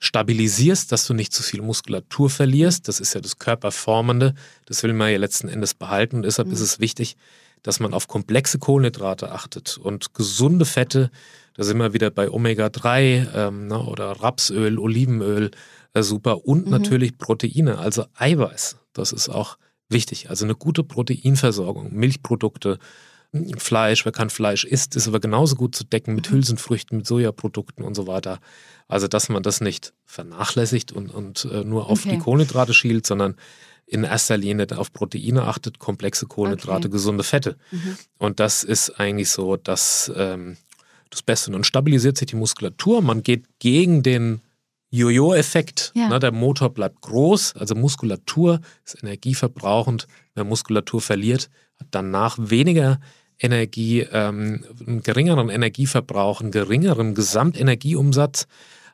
stabilisierst, 0.00 0.92
dass 0.92 1.06
du 1.06 1.14
nicht 1.14 1.32
zu 1.32 1.42
viel 1.42 1.60
Muskulatur 1.60 2.30
verlierst. 2.30 2.88
Das 2.88 3.00
ist 3.00 3.14
ja 3.14 3.20
das 3.20 3.38
Körperformende. 3.38 4.34
Das 4.66 4.82
will 4.82 4.92
man 4.92 5.10
ja 5.10 5.18
letzten 5.18 5.48
Endes 5.48 5.74
behalten. 5.74 6.16
Und 6.16 6.22
deshalb 6.22 6.50
ist 6.52 6.60
es 6.60 6.78
wichtig, 6.78 7.16
dass 7.62 7.80
man 7.80 7.92
auf 7.92 8.06
komplexe 8.06 8.58
Kohlenhydrate 8.58 9.32
achtet 9.32 9.76
und 9.76 10.14
gesunde 10.14 10.64
Fette. 10.64 11.10
Da 11.54 11.64
sind 11.64 11.78
wir 11.78 11.92
wieder 11.92 12.10
bei 12.10 12.30
Omega-3 12.30 13.34
ähm, 13.34 13.66
ne, 13.66 13.78
oder 13.82 14.12
Rapsöl, 14.12 14.78
Olivenöl, 14.78 15.50
äh, 15.94 16.02
super. 16.02 16.46
Und 16.46 16.66
Mhm. 16.66 16.70
natürlich 16.70 17.18
Proteine, 17.18 17.78
also 17.78 18.04
Eiweiß. 18.16 18.76
Das 18.92 19.10
ist 19.12 19.28
auch 19.28 19.58
wichtig. 19.88 20.30
Also 20.30 20.44
eine 20.44 20.54
gute 20.54 20.84
Proteinversorgung, 20.84 21.92
Milchprodukte, 21.92 22.78
Fleisch, 23.58 24.04
wer 24.06 24.12
kein 24.12 24.30
Fleisch 24.30 24.64
isst, 24.64 24.96
ist 24.96 25.06
aber 25.06 25.20
genauso 25.20 25.54
gut 25.56 25.74
zu 25.74 25.84
decken 25.84 26.14
mit 26.14 26.30
Hülsenfrüchten, 26.30 26.96
mit 26.96 27.06
Sojaprodukten 27.06 27.84
und 27.84 27.94
so 27.94 28.06
weiter. 28.06 28.40
Also, 28.88 29.06
dass 29.06 29.28
man 29.28 29.42
das 29.42 29.60
nicht 29.60 29.92
vernachlässigt 30.06 30.92
und, 30.92 31.10
und 31.10 31.44
äh, 31.44 31.62
nur 31.64 31.90
auf 31.90 32.00
Okay. 32.06 32.16
die 32.16 32.18
Kohlenhydrate 32.18 32.72
schielt, 32.72 33.06
sondern 33.06 33.36
in 33.86 34.04
erster 34.04 34.36
Linie 34.38 34.66
auf 34.78 34.92
Proteine 34.92 35.44
achtet, 35.44 35.78
komplexe 35.78 36.26
Kohlenhydrate, 36.26 36.88
Okay. 36.88 36.92
gesunde 36.92 37.22
Fette. 37.24 37.56
Mhm. 37.70 37.96
Und 38.18 38.40
das 38.40 38.64
ist 38.64 38.98
eigentlich 38.98 39.28
so 39.30 39.56
das, 39.56 40.10
ähm, 40.16 40.56
das 41.10 41.22
Beste. 41.22 41.48
Und 41.50 41.52
dann 41.54 41.64
stabilisiert 41.64 42.16
sich 42.16 42.28
die 42.28 42.36
Muskulatur. 42.36 43.02
Man 43.02 43.22
geht 43.22 43.44
gegen 43.58 44.02
den 44.02 44.40
Jojo-Effekt. 44.90 45.92
Ja. 45.94 46.08
Ne, 46.08 46.18
der 46.18 46.32
Motor 46.32 46.70
bleibt 46.70 47.02
groß, 47.02 47.56
also 47.56 47.74
Muskulatur 47.74 48.60
ist 48.86 49.02
energieverbrauchend. 49.02 50.06
Wer 50.34 50.44
Muskulatur 50.44 51.00
verliert, 51.02 51.50
hat 51.78 51.88
danach 51.90 52.36
weniger 52.40 53.00
Energie, 53.40 54.00
ähm, 54.12 54.64
einen 54.86 55.02
geringeren 55.02 55.48
Energieverbrauch, 55.48 56.40
einen 56.40 56.50
geringeren 56.50 57.14
Gesamtenergieumsatz 57.14 58.46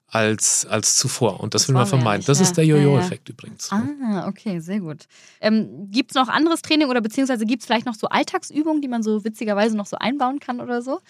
als, 0.08 0.66
als 0.66 0.96
zuvor. 0.96 1.40
Und 1.40 1.54
das, 1.54 1.62
Das 1.62 1.68
will 1.68 1.74
man 1.74 1.82
ja 1.84 1.86
vermeiden. 1.86 2.18
nicht, 2.18 2.28
das 2.28 2.38
ja. 2.38 2.44
ist 2.44 2.56
der 2.56 2.64
Ja, 2.64 2.76
ja. 2.76 2.82
Jojo-Effekt 2.82 3.28
übrigens. 3.28 3.70
ne? 3.72 3.96
Ah, 4.04 4.28
okay, 4.28 4.60
sehr 4.60 4.80
gut. 4.80 5.06
Ähm, 5.40 5.88
gibt 5.90 6.10
es 6.10 6.14
noch 6.14 6.28
anderes 6.28 6.62
Training 6.62 6.88
oder 6.88 7.00
beziehungsweise 7.00 7.46
gibt 7.46 7.62
es 7.62 7.66
vielleicht 7.66 7.86
noch 7.86 7.94
so 7.94 8.08
Alltagsübungen, 8.08 8.80
die 8.82 8.88
man 8.88 9.02
so 9.02 9.24
witzigerweise 9.24 9.76
noch 9.76 9.86
so 9.86 9.96
einbauen 9.98 10.38
kann 10.40 10.60
oder 10.60 10.82
so? 10.82 11.00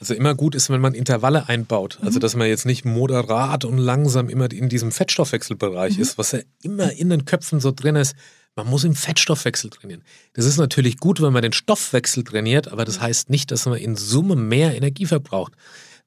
Also 0.00 0.14
immer 0.14 0.34
gut 0.34 0.54
ist, 0.54 0.70
wenn 0.70 0.80
man 0.80 0.94
Intervalle 0.94 1.48
einbaut. 1.48 1.98
Mhm. 2.00 2.06
Also 2.06 2.18
dass 2.20 2.34
man 2.36 2.48
jetzt 2.48 2.66
nicht 2.66 2.84
moderat 2.84 3.64
und 3.64 3.78
langsam 3.78 4.28
immer 4.28 4.50
in 4.50 4.68
diesem 4.68 4.92
Fettstoffwechselbereich 4.92 5.96
Mhm. 5.96 6.02
ist, 6.02 6.18
was 6.18 6.32
ja 6.32 6.38
immer 6.62 6.92
in 6.92 7.10
den 7.10 7.24
Köpfen 7.26 7.60
so 7.60 7.70
drin 7.70 7.96
ist. 7.96 8.16
Man 8.58 8.66
muss 8.66 8.82
im 8.82 8.96
Fettstoffwechsel 8.96 9.70
trainieren. 9.70 10.02
Das 10.32 10.44
ist 10.44 10.56
natürlich 10.56 10.96
gut, 10.98 11.22
wenn 11.22 11.32
man 11.32 11.42
den 11.42 11.52
Stoffwechsel 11.52 12.24
trainiert, 12.24 12.66
aber 12.66 12.82
Mhm. 12.82 12.86
das 12.86 13.00
heißt 13.00 13.30
nicht, 13.30 13.52
dass 13.52 13.66
man 13.66 13.78
in 13.78 13.94
Summe 13.94 14.34
mehr 14.34 14.74
Energie 14.76 15.06
verbraucht. 15.06 15.52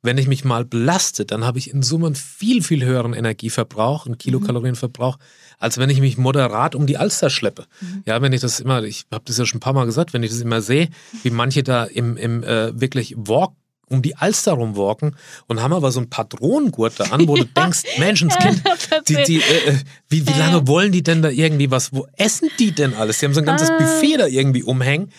Wenn 0.03 0.17
ich 0.17 0.27
mich 0.27 0.43
mal 0.43 0.65
belaste, 0.65 1.25
dann 1.25 1.45
habe 1.45 1.59
ich 1.59 1.69
in 1.69 1.81
Summe 1.81 2.07
einen 2.07 2.15
viel, 2.15 2.61
viel 2.61 2.83
höheren 2.83 3.13
Energieverbrauch, 3.13 4.05
einen 4.05 4.17
Kilokalorienverbrauch, 4.17 5.17
als 5.59 5.77
wenn 5.77 5.89
ich 5.89 6.01
mich 6.01 6.17
moderat 6.17 6.75
um 6.75 6.87
die 6.87 6.97
Alster 6.97 7.29
schleppe. 7.29 7.67
Ja, 8.05 8.21
wenn 8.21 8.33
ich 8.33 8.41
das 8.41 8.59
immer, 8.59 8.83
ich 8.83 9.05
habe 9.13 9.23
das 9.25 9.37
ja 9.37 9.45
schon 9.45 9.57
ein 9.57 9.61
paar 9.61 9.73
Mal 9.73 9.85
gesagt, 9.85 10.11
wenn 10.11 10.23
ich 10.23 10.31
das 10.31 10.41
immer 10.41 10.61
sehe, 10.61 10.89
wie 11.23 11.29
manche 11.29 11.63
da 11.63 11.85
im, 11.85 12.17
im 12.17 12.43
äh, 12.43 12.77
wirklich 12.81 13.13
Walk 13.15 13.53
um 13.91 14.01
die 14.01 14.15
Alster 14.15 14.53
rumwalken 14.53 15.15
und 15.47 15.61
haben 15.61 15.73
aber 15.73 15.91
so 15.91 15.99
ein 15.99 16.09
paar 16.09 16.25
Drohnengurte 16.25 17.11
an, 17.11 17.27
wo 17.27 17.35
du 17.35 17.45
denkst, 17.57 17.83
Menschenskind, 17.99 18.63
die, 19.07 19.17
die, 19.27 19.37
äh, 19.41 19.69
äh, 19.69 19.75
wie, 20.09 20.25
wie 20.27 20.33
lange 20.39 20.67
wollen 20.67 20.91
die 20.91 21.03
denn 21.03 21.21
da 21.21 21.29
irgendwie 21.29 21.69
was, 21.69 21.93
wo 21.93 22.07
essen 22.17 22.49
die 22.59 22.71
denn 22.71 22.93
alles? 22.93 23.19
Die 23.19 23.25
haben 23.25 23.33
so 23.33 23.41
ein 23.41 23.45
ganzes 23.45 23.69
Ah. 23.69 23.77
Buffet 23.77 24.17
da 24.17 24.27
irgendwie 24.27 24.63
umhängen. 24.63 25.11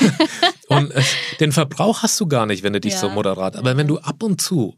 und 0.68 0.90
äh, 0.92 1.02
den 1.40 1.52
Verbrauch 1.52 2.02
hast 2.02 2.18
du 2.20 2.26
gar 2.26 2.46
nicht, 2.46 2.62
wenn 2.62 2.72
du 2.72 2.80
dich 2.80 2.94
Ja. 2.94 3.00
so 3.00 3.08
moderat. 3.10 3.56
Aber 3.56 3.76
wenn 3.76 3.88
du 3.88 3.98
ab 3.98 4.22
und 4.22 4.40
zu 4.40 4.76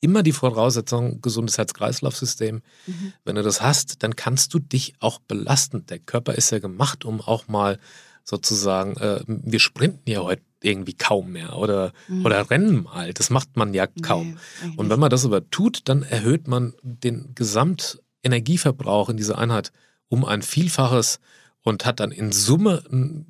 immer 0.00 0.22
die 0.22 0.32
Voraussetzung, 0.32 1.20
gesundes 1.22 1.58
Herz-Kreislauf-System, 1.58 2.62
Mhm. 2.86 3.12
wenn 3.24 3.34
du 3.36 3.42
das 3.42 3.62
hast, 3.62 4.02
dann 4.02 4.14
kannst 4.14 4.52
du 4.54 4.58
dich 4.58 4.94
auch 5.00 5.18
belasten. 5.20 5.86
Der 5.86 5.98
Körper 5.98 6.34
ist 6.34 6.50
ja 6.52 6.58
gemacht, 6.58 7.04
um 7.04 7.20
auch 7.20 7.48
mal 7.48 7.78
sozusagen, 8.22 8.96
äh, 8.96 9.20
wir 9.26 9.60
sprinten 9.60 10.10
ja 10.10 10.20
heute 10.20 10.42
irgendwie 10.66 10.94
kaum 10.94 11.32
mehr 11.32 11.56
oder, 11.56 11.92
oder 12.24 12.50
rennen 12.50 12.82
mal. 12.82 13.14
Das 13.14 13.30
macht 13.30 13.56
man 13.56 13.72
ja 13.72 13.86
kaum. 13.86 14.30
Mhm. 14.30 14.38
Nee, 14.62 14.72
Und 14.76 14.90
wenn 14.90 15.00
man 15.00 15.10
das 15.10 15.24
aber 15.24 15.48
tut, 15.50 15.88
dann 15.88 16.02
erhöht 16.02 16.48
man 16.48 16.74
den 16.82 17.34
Gesamtenergieverbrauch 17.34 19.08
in 19.08 19.16
dieser 19.16 19.38
Einheit 19.38 19.72
um 20.08 20.24
ein 20.24 20.42
Vielfaches 20.42 21.20
und 21.62 21.84
hat 21.84 22.00
dann 22.00 22.12
in 22.12 22.32
Summe 22.32 22.82
n- 22.90 23.26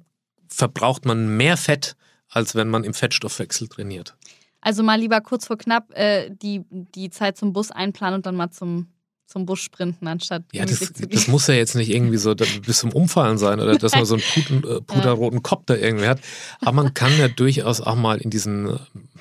verbraucht 0.49 1.05
man 1.05 1.37
mehr 1.37 1.57
Fett, 1.57 1.97
als 2.28 2.55
wenn 2.55 2.69
man 2.69 2.85
im 2.85 2.95
Fettstoffwechsel 2.95 3.69
trainiert. 3.69 4.16
Also 4.61 4.83
mal 4.83 4.99
lieber 4.99 5.21
kurz 5.21 5.47
vor 5.47 5.57
knapp 5.59 5.93
äh, 5.97 6.31
die, 6.31 6.62
die 6.71 7.11
Zeit 7.11 7.37
zum 7.37 7.52
Bus 7.52 7.71
einplanen 7.71 8.16
und 8.16 8.26
dann 8.26 8.37
mal 8.37 8.50
zum 8.50 8.88
zum 9.26 9.45
Bus 9.45 9.61
sprinten, 9.61 10.06
anstatt 10.06 10.45
ja, 10.52 10.64
das, 10.64 10.92
das 11.11 11.26
muss 11.28 11.49
ja 11.49 11.54
jetzt 11.54 11.75
nicht 11.75 11.90
irgendwie 11.90 12.16
so 12.16 12.35
bis 12.35 12.78
zum 12.78 12.92
Umfallen 12.92 13.38
sein 13.38 13.61
oder 13.61 13.76
dass 13.76 13.92
man 13.92 14.04
so 14.04 14.14
einen 14.14 14.23
Puten, 14.35 14.59
äh, 14.59 14.80
puderroten 14.80 15.42
Kopf 15.42 15.64
da 15.66 15.75
irgendwie 15.75 16.06
hat. 16.06 16.21
Aber 16.61 16.73
man 16.73 16.95
kann 16.95 17.11
ja 17.18 17.28
durchaus 17.28 17.80
auch 17.80 17.97
mal 17.97 18.18
in 18.18 18.30
diesen 18.30 18.78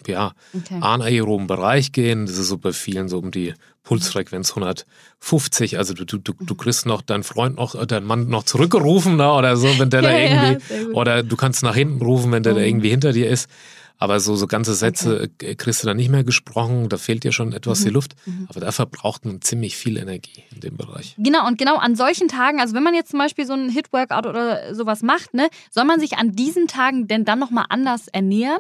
ja, 0.08 0.34
okay. 0.54 0.78
anaeroben 0.80 1.48
Bereich 1.48 1.92
gehen. 1.92 2.28
Das 2.28 2.38
ist 2.38 2.48
so 2.48 2.58
bei 2.58 2.72
vielen 2.72 3.10
so 3.10 3.18
um 3.18 3.32
die 3.32 3.54
Pulsfrequenz 3.84 4.52
150. 4.52 5.78
Also 5.78 5.94
du, 5.94 6.06
du, 6.06 6.18
du, 6.18 6.34
du 6.40 6.56
kriegst 6.56 6.86
noch 6.86 7.02
deinen 7.02 7.24
Freund 7.24 7.56
noch, 7.56 7.76
äh, 7.76 7.88
deinen 7.88 8.06
Mann 8.06 8.30
noch 8.30 8.44
zurückgerufen 8.44 9.16
ne, 9.16 9.32
oder 9.32 9.58
so, 9.58 9.68
wenn 9.80 9.90
der 9.90 10.02
ja, 10.04 10.10
da 10.10 10.18
irgendwie, 10.18 10.74
ja, 10.74 10.88
oder 10.94 11.24
du 11.24 11.36
kannst 11.36 11.64
nach 11.64 11.76
hinten 11.76 12.02
rufen, 12.04 12.32
wenn 12.32 12.44
der 12.44 12.54
oh. 12.54 12.58
da 12.58 12.62
irgendwie 12.62 12.90
hinter 12.90 13.14
dir 13.14 13.30
ist. 13.30 13.50
Aber 13.98 14.20
so, 14.20 14.36
so 14.36 14.48
ganze 14.48 14.74
Sätze 14.74 15.24
okay. 15.24 15.52
Äh, 15.52 15.56
kriegst 15.56 15.84
du 15.84 15.88
dann 15.88 15.98
nicht 15.98 16.10
mehr 16.10 16.24
gesprochen, 16.24 16.90
da 16.90 16.98
fehlt 16.98 17.24
dir 17.24 17.32
schon 17.32 17.54
etwas 17.54 17.82
mhm. 17.82 17.84
die 17.86 17.90
Luft. 17.92 18.16
Mhm. 18.26 18.48
Aber 18.50 18.60
da 18.60 18.72
verbraucht 18.72 19.26
man 19.26 19.42
ziemlich 19.42 19.78
viel 19.78 19.98
Energie 19.98 20.44
in 20.54 20.60
dem 20.60 20.78
Bereich. 20.78 21.16
Genau, 21.18 21.48
und 21.48 21.58
genau 21.58 21.78
an 21.78 21.96
solchen 21.96 22.28
Tagen, 22.28 22.60
also 22.60 22.76
wenn 22.76 22.84
man 22.84 22.94
jetzt 22.94 23.12
zum 23.12 23.20
Beispiel 23.20 23.46
so 23.46 23.54
ein 23.54 23.70
Hit-Workout 23.70 24.26
oder 24.26 24.74
sowas 24.74 25.02
macht, 25.02 25.34
ne, 25.34 25.50
soll 25.72 25.86
man 25.86 26.00
sich 26.00 26.18
an 26.18 26.32
diesen 26.34 26.68
Tagen 26.68 27.08
denn 27.08 27.26
dann 27.26 27.40
nochmal 27.40 27.66
anders 27.70 28.08
ernähren? 28.08 28.60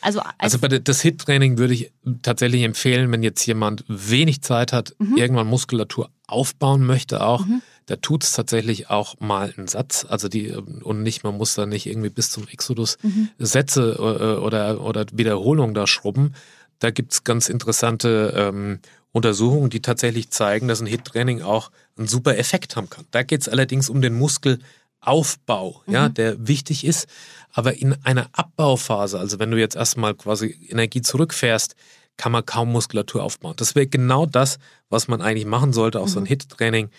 Also, 0.00 0.20
als 0.20 0.34
also 0.38 0.58
bei 0.60 0.68
das 0.68 1.00
HIT-Training 1.00 1.58
würde 1.58 1.74
ich 1.74 1.92
tatsächlich 2.22 2.62
empfehlen, 2.62 3.10
wenn 3.10 3.24
jetzt 3.24 3.44
jemand 3.46 3.84
wenig 3.88 4.42
Zeit 4.42 4.72
hat, 4.72 4.94
mhm. 5.00 5.16
irgendwann 5.16 5.48
Muskulatur 5.48 6.10
aufbauen 6.28 6.86
möchte 6.86 7.24
auch, 7.24 7.44
mhm 7.44 7.62
da 7.88 7.96
tut 7.96 8.22
es 8.22 8.32
tatsächlich 8.32 8.90
auch 8.90 9.18
mal 9.18 9.52
einen 9.56 9.66
Satz. 9.66 10.04
Also 10.06 10.28
die, 10.28 10.50
und 10.52 11.02
nicht, 11.02 11.24
man 11.24 11.38
muss 11.38 11.54
da 11.54 11.64
nicht 11.64 11.86
irgendwie 11.86 12.10
bis 12.10 12.30
zum 12.30 12.46
Exodus 12.46 12.98
mhm. 13.02 13.30
Sätze 13.38 13.96
äh, 13.98 14.40
oder, 14.40 14.82
oder 14.82 15.06
Wiederholungen 15.10 15.74
da 15.74 15.86
schrubben. 15.86 16.34
Da 16.80 16.90
gibt 16.90 17.12
es 17.12 17.24
ganz 17.24 17.48
interessante 17.48 18.34
ähm, 18.36 18.80
Untersuchungen, 19.12 19.70
die 19.70 19.80
tatsächlich 19.80 20.28
zeigen, 20.28 20.68
dass 20.68 20.82
ein 20.82 20.86
Hit-Training 20.86 21.40
auch 21.40 21.70
einen 21.96 22.08
super 22.08 22.36
Effekt 22.36 22.76
haben 22.76 22.90
kann. 22.90 23.06
Da 23.10 23.22
geht 23.22 23.40
es 23.40 23.48
allerdings 23.48 23.88
um 23.88 24.02
den 24.02 24.18
Muskelaufbau, 24.18 25.82
mhm. 25.86 25.92
ja, 25.94 26.10
der 26.10 26.46
wichtig 26.46 26.84
ist. 26.84 27.08
Aber 27.54 27.74
in 27.74 27.96
einer 28.04 28.28
Abbauphase, 28.32 29.18
also 29.18 29.38
wenn 29.38 29.50
du 29.50 29.58
jetzt 29.58 29.76
erstmal 29.76 30.14
quasi 30.14 30.58
Energie 30.68 31.00
zurückfährst, 31.00 31.74
kann 32.18 32.32
man 32.32 32.44
kaum 32.44 32.70
Muskulatur 32.70 33.22
aufbauen. 33.22 33.54
Das 33.56 33.74
wäre 33.74 33.86
genau 33.86 34.26
das, 34.26 34.58
was 34.90 35.08
man 35.08 35.22
eigentlich 35.22 35.46
machen 35.46 35.72
sollte, 35.72 36.00
auch 36.00 36.06
mhm. 36.06 36.10
so 36.10 36.20
ein 36.20 36.24
mhm. 36.24 36.28
Hit-Training 36.28 36.90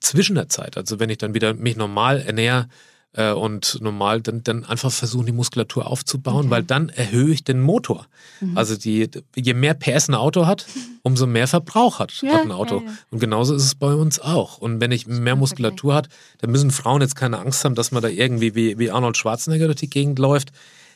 zwischen 0.00 0.34
der 0.34 0.48
Zeit, 0.48 0.76
also 0.76 0.98
wenn 0.98 1.10
ich 1.10 1.18
dann 1.18 1.34
wieder 1.34 1.54
mich 1.54 1.76
normal 1.76 2.20
ernähre 2.20 2.68
äh, 3.12 3.32
und 3.32 3.78
normal, 3.80 4.20
dann, 4.20 4.42
dann 4.42 4.64
einfach 4.64 4.92
versuchen, 4.92 5.26
die 5.26 5.32
Muskulatur 5.32 5.86
aufzubauen, 5.86 6.46
okay. 6.46 6.50
weil 6.50 6.62
dann 6.62 6.88
erhöhe 6.88 7.32
ich 7.32 7.44
den 7.44 7.60
Motor. 7.60 8.06
Mhm. 8.40 8.56
Also 8.56 8.76
die, 8.76 9.08
je 9.34 9.54
mehr 9.54 9.74
PS 9.74 10.08
ein 10.08 10.14
Auto 10.14 10.46
hat, 10.46 10.66
umso 11.02 11.26
mehr 11.26 11.48
Verbrauch 11.48 11.98
hat, 11.98 12.12
ja, 12.22 12.34
hat 12.34 12.42
ein 12.42 12.52
Auto. 12.52 12.80
Ja, 12.80 12.86
ja. 12.86 12.96
Und 13.10 13.18
genauso 13.20 13.54
ist 13.54 13.64
es 13.64 13.74
bei 13.74 13.92
uns 13.92 14.20
auch. 14.20 14.58
Und 14.58 14.80
wenn 14.80 14.92
ich 14.92 15.06
mehr 15.06 15.36
Muskulatur 15.36 15.94
hat, 15.94 16.08
dann 16.38 16.50
müssen 16.50 16.70
Frauen 16.70 17.00
jetzt 17.00 17.16
keine 17.16 17.38
Angst 17.38 17.64
haben, 17.64 17.74
dass 17.74 17.92
man 17.92 18.02
da 18.02 18.08
irgendwie 18.08 18.54
wie, 18.54 18.78
wie 18.78 18.90
Arnold 18.90 19.16
Schwarzenegger 19.16 19.66
durch 19.66 19.78
die 19.78 19.90
Gegend 19.90 20.18
läuft. 20.18 20.50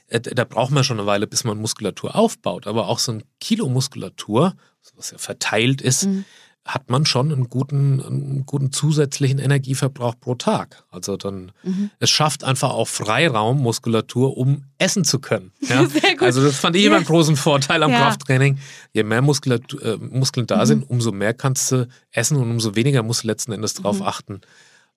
Äh, 0.08 0.20
da 0.20 0.44
braucht 0.44 0.70
man 0.70 0.84
schon 0.84 0.98
eine 0.98 1.06
Weile, 1.06 1.26
bis 1.26 1.44
man 1.44 1.58
Muskulatur 1.58 2.14
aufbaut. 2.14 2.66
Aber 2.66 2.88
auch 2.88 2.98
so 2.98 3.12
ein 3.12 3.22
Kilo 3.40 3.68
Muskulatur, 3.68 4.54
was 4.96 5.12
ja 5.12 5.18
verteilt 5.18 5.80
ist, 5.80 6.06
mhm 6.06 6.24
hat 6.64 6.90
man 6.90 7.04
schon 7.04 7.32
einen 7.32 7.48
guten, 7.48 8.00
einen 8.00 8.46
guten 8.46 8.70
zusätzlichen 8.70 9.38
Energieverbrauch 9.40 10.14
pro 10.20 10.36
Tag. 10.36 10.84
Also 10.90 11.16
dann, 11.16 11.50
mhm. 11.64 11.90
es 11.98 12.08
schafft 12.08 12.44
einfach 12.44 12.70
auch 12.70 12.86
Freiraum, 12.86 13.60
Muskulatur, 13.60 14.36
um 14.36 14.64
essen 14.78 15.04
zu 15.04 15.18
können. 15.18 15.52
Ja? 15.68 15.86
Sehr 15.86 16.12
gut. 16.12 16.22
Also 16.22 16.42
das 16.42 16.56
fand 16.56 16.76
ich 16.76 16.84
immer 16.84 16.96
einen 16.96 17.04
großen 17.04 17.36
Vorteil 17.36 17.82
am 17.82 17.90
ja. 17.90 18.00
Krafttraining. 18.00 18.58
Je 18.92 19.02
mehr 19.04 19.22
Muskulatur, 19.22 19.82
äh, 19.82 19.96
Muskeln 19.96 20.46
da 20.46 20.58
mhm. 20.58 20.66
sind, 20.66 20.90
umso 20.90 21.12
mehr 21.12 21.34
kannst 21.34 21.72
du 21.72 21.88
essen 22.10 22.36
und 22.36 22.50
umso 22.50 22.74
weniger 22.76 23.02
musst 23.02 23.24
du 23.24 23.28
letzten 23.28 23.52
Endes 23.52 23.74
darauf 23.74 24.00
mhm. 24.00 24.06
achten, 24.06 24.40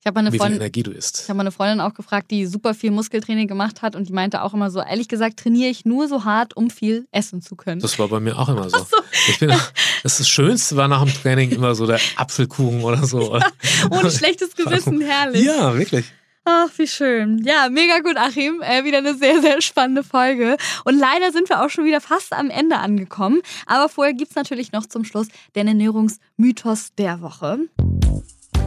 ich 0.05 0.07
habe 0.07 0.19
meine 0.19 0.31
wie 0.31 0.37
Freundin, 0.37 0.61
Energie 0.61 0.83
du 0.83 0.91
isst. 0.91 1.21
Ich 1.23 1.29
habe 1.29 1.37
meine 1.37 1.51
Freundin 1.51 1.81
auch 1.81 1.95
gefragt, 1.95 2.29
die 2.29 2.45
super 2.45 2.75
viel 2.75 2.91
Muskeltraining 2.91 3.47
gemacht 3.47 3.81
hat 3.81 3.95
und 3.95 4.07
die 4.07 4.13
meinte 4.13 4.43
auch 4.43 4.53
immer 4.53 4.69
so, 4.69 4.79
ehrlich 4.79 5.07
gesagt, 5.07 5.39
trainiere 5.39 5.71
ich 5.71 5.83
nur 5.83 6.07
so 6.07 6.25
hart, 6.25 6.55
um 6.55 6.69
viel 6.69 7.07
essen 7.11 7.41
zu 7.41 7.55
können. 7.55 7.81
Das 7.81 7.97
war 7.97 8.07
bei 8.07 8.19
mir 8.19 8.37
auch 8.37 8.47
immer 8.47 8.69
so. 8.69 8.77
so. 8.91 8.97
Ich 9.29 9.39
bin, 9.39 9.49
das, 9.49 9.71
das 10.03 10.29
Schönste 10.29 10.75
war 10.75 10.87
nach 10.87 11.03
dem 11.03 11.11
Training 11.11 11.49
immer 11.49 11.73
so 11.73 11.87
der 11.87 11.99
Apfelkuchen 12.17 12.83
oder 12.83 13.03
so. 13.03 13.39
Ja, 13.81 13.99
ohne 13.99 14.11
schlechtes 14.11 14.55
Gewissen, 14.55 15.01
herrlich. 15.01 15.43
Ja, 15.43 15.75
wirklich. 15.75 16.05
Ach, 16.43 16.69
wie 16.77 16.87
schön. 16.87 17.43
Ja, 17.43 17.69
mega 17.69 17.99
gut, 17.99 18.15
Achim. 18.15 18.61
Äh, 18.61 18.83
wieder 18.83 18.99
eine 18.99 19.15
sehr, 19.15 19.41
sehr 19.41 19.61
spannende 19.61 20.03
Folge. 20.03 20.57
Und 20.83 20.99
leider 20.99 21.31
sind 21.31 21.49
wir 21.49 21.63
auch 21.63 21.69
schon 21.69 21.85
wieder 21.85 22.01
fast 22.01 22.31
am 22.33 22.51
Ende 22.51 22.77
angekommen. 22.77 23.41
Aber 23.65 23.89
vorher 23.89 24.13
gibt 24.13 24.29
es 24.29 24.35
natürlich 24.35 24.71
noch 24.71 24.85
zum 24.85 25.03
Schluss 25.03 25.27
den 25.55 25.67
Ernährungsmythos 25.67 26.93
der 26.95 27.21
Woche 27.21 27.59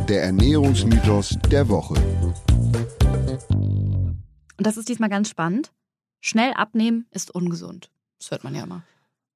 der 0.08 0.22
Ernährungsmythos 0.22 1.36
der 1.50 1.68
Woche. 1.68 1.94
Und 3.50 4.66
das 4.66 4.78
ist 4.78 4.88
diesmal 4.88 5.10
ganz 5.10 5.28
spannend. 5.28 5.70
Schnell 6.20 6.52
abnehmen 6.54 7.06
ist 7.10 7.30
ungesund. 7.30 7.90
Das 8.18 8.30
hört 8.30 8.42
man 8.42 8.54
ja 8.54 8.64
immer. 8.64 8.82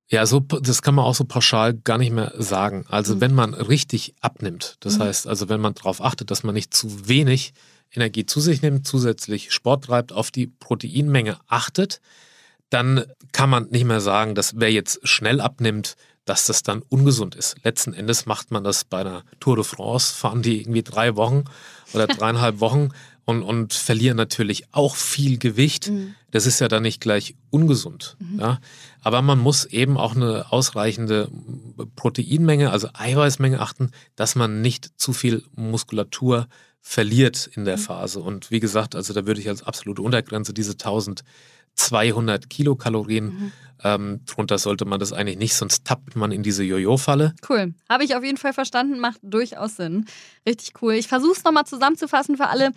Ja, 0.09 0.27
so, 0.27 0.41
das 0.41 0.83
kann 0.83 0.95
man 0.95 1.05
auch 1.05 1.15
so 1.15 1.25
pauschal 1.25 1.75
gar 1.75 1.99
nicht 1.99 2.13
mehr 2.13 2.33
sagen. 2.37 2.87
Also, 2.89 3.17
mhm. 3.17 3.21
wenn 3.21 3.35
man 3.35 3.55
richtig 3.55 4.15
abnimmt, 4.21 4.77
das 4.81 4.99
mhm. 4.99 5.05
heißt, 5.05 5.27
also 5.27 5.49
wenn 5.49 5.61
man 5.61 5.75
darauf 5.75 6.03
achtet, 6.03 6.31
dass 6.31 6.43
man 6.43 6.55
nicht 6.55 6.75
zu 6.75 7.09
wenig 7.09 7.53
Energie 7.93 8.25
zu 8.25 8.41
sich 8.41 8.63
nimmt, 8.63 8.87
zusätzlich 8.87 9.53
Sport 9.53 9.85
treibt, 9.85 10.13
auf 10.13 10.31
die 10.31 10.47
Proteinmenge 10.47 11.39
achtet, 11.47 12.01
dann 12.71 13.05
kann 13.33 13.51
man 13.51 13.69
nicht 13.69 13.85
mehr 13.85 14.01
sagen, 14.01 14.35
dass 14.35 14.59
wer 14.59 14.73
jetzt 14.73 15.07
schnell 15.07 15.41
abnimmt, 15.43 15.97
dass 16.25 16.47
das 16.47 16.63
dann 16.63 16.83
ungesund 16.89 17.35
ist. 17.35 17.57
Letzten 17.65 17.95
Endes 17.95 18.27
macht 18.27 18.51
man 18.51 18.65
das 18.65 18.85
bei 18.85 19.01
einer 19.01 19.25
Tour 19.41 19.57
de 19.57 19.65
France, 19.65 20.15
fahren 20.15 20.43
die 20.43 20.61
irgendwie 20.61 20.83
drei 20.83 21.17
Wochen 21.17 21.45
oder 21.93 22.07
dreieinhalb 22.09 22.61
Wochen 22.61 22.91
und, 23.25 23.43
und 23.43 23.73
verlieren 23.73 24.17
natürlich 24.17 24.65
auch 24.73 24.97
viel 24.97 25.39
Gewicht. 25.39 25.91
Mhm. 25.91 26.15
Das 26.31 26.47
ist 26.47 26.61
ja 26.61 26.69
dann 26.69 26.83
nicht 26.83 27.01
gleich 27.01 27.35
ungesund. 27.51 28.17
Mhm. 28.19 28.41
Ja? 28.41 28.61
Aber 29.03 29.23
man 29.23 29.39
muss 29.39 29.65
eben 29.65 29.97
auch 29.97 30.17
eine 30.17 30.51
ausreichende 30.51 31.29
Proteinmenge, 31.97 32.71
also 32.71 32.89
Eiweißmenge 32.95 33.61
achten, 33.61 33.91
dass 34.17 34.35
man 34.35 34.61
nicht 34.61 34.91
zu 34.97 35.13
viel 35.13 35.45
Muskulatur 35.55 36.49
verliert 36.81 37.49
in 37.55 37.65
der 37.65 37.77
mhm. 37.77 37.83
Phase. 37.83 38.21
Und 38.21 38.51
wie 38.51 38.61
gesagt, 38.61 38.97
also 38.97 39.13
da 39.13 39.27
würde 39.27 39.41
ich 39.41 39.49
als 39.49 39.63
absolute 39.63 40.03
Untergrenze 40.03 40.53
diese 40.53 40.77
1200 41.79 42.49
Kilokalorien 42.49 43.25
mhm. 43.25 43.53
Ähm, 43.85 44.21
drunter 44.27 44.59
sollte 44.59 44.85
man 44.85 45.01
das 45.01 45.13
eigentlich 45.13 45.39
nicht, 45.39 45.55
sonst 45.55 45.85
tappt 45.85 46.15
man 46.15 46.31
in 46.31 46.43
diese 46.43 46.63
Jojo-Falle. 46.63 47.35
Cool. 47.49 47.75
Habe 47.89 48.05
ich 48.05 48.15
auf 48.15 48.23
jeden 48.23 48.37
Fall 48.37 48.53
verstanden, 48.53 49.01
macht 49.01 49.19
durchaus 49.23 49.77
Sinn. 49.77 50.07
Richtig 50.47 50.75
cool. 50.83 50.95
Ich 50.95 51.09
versuche 51.09 51.33
es 51.33 51.45
nochmal 51.45 51.65
zusammenzufassen 51.65 52.37
für 52.37 52.49
alle. 52.49 52.73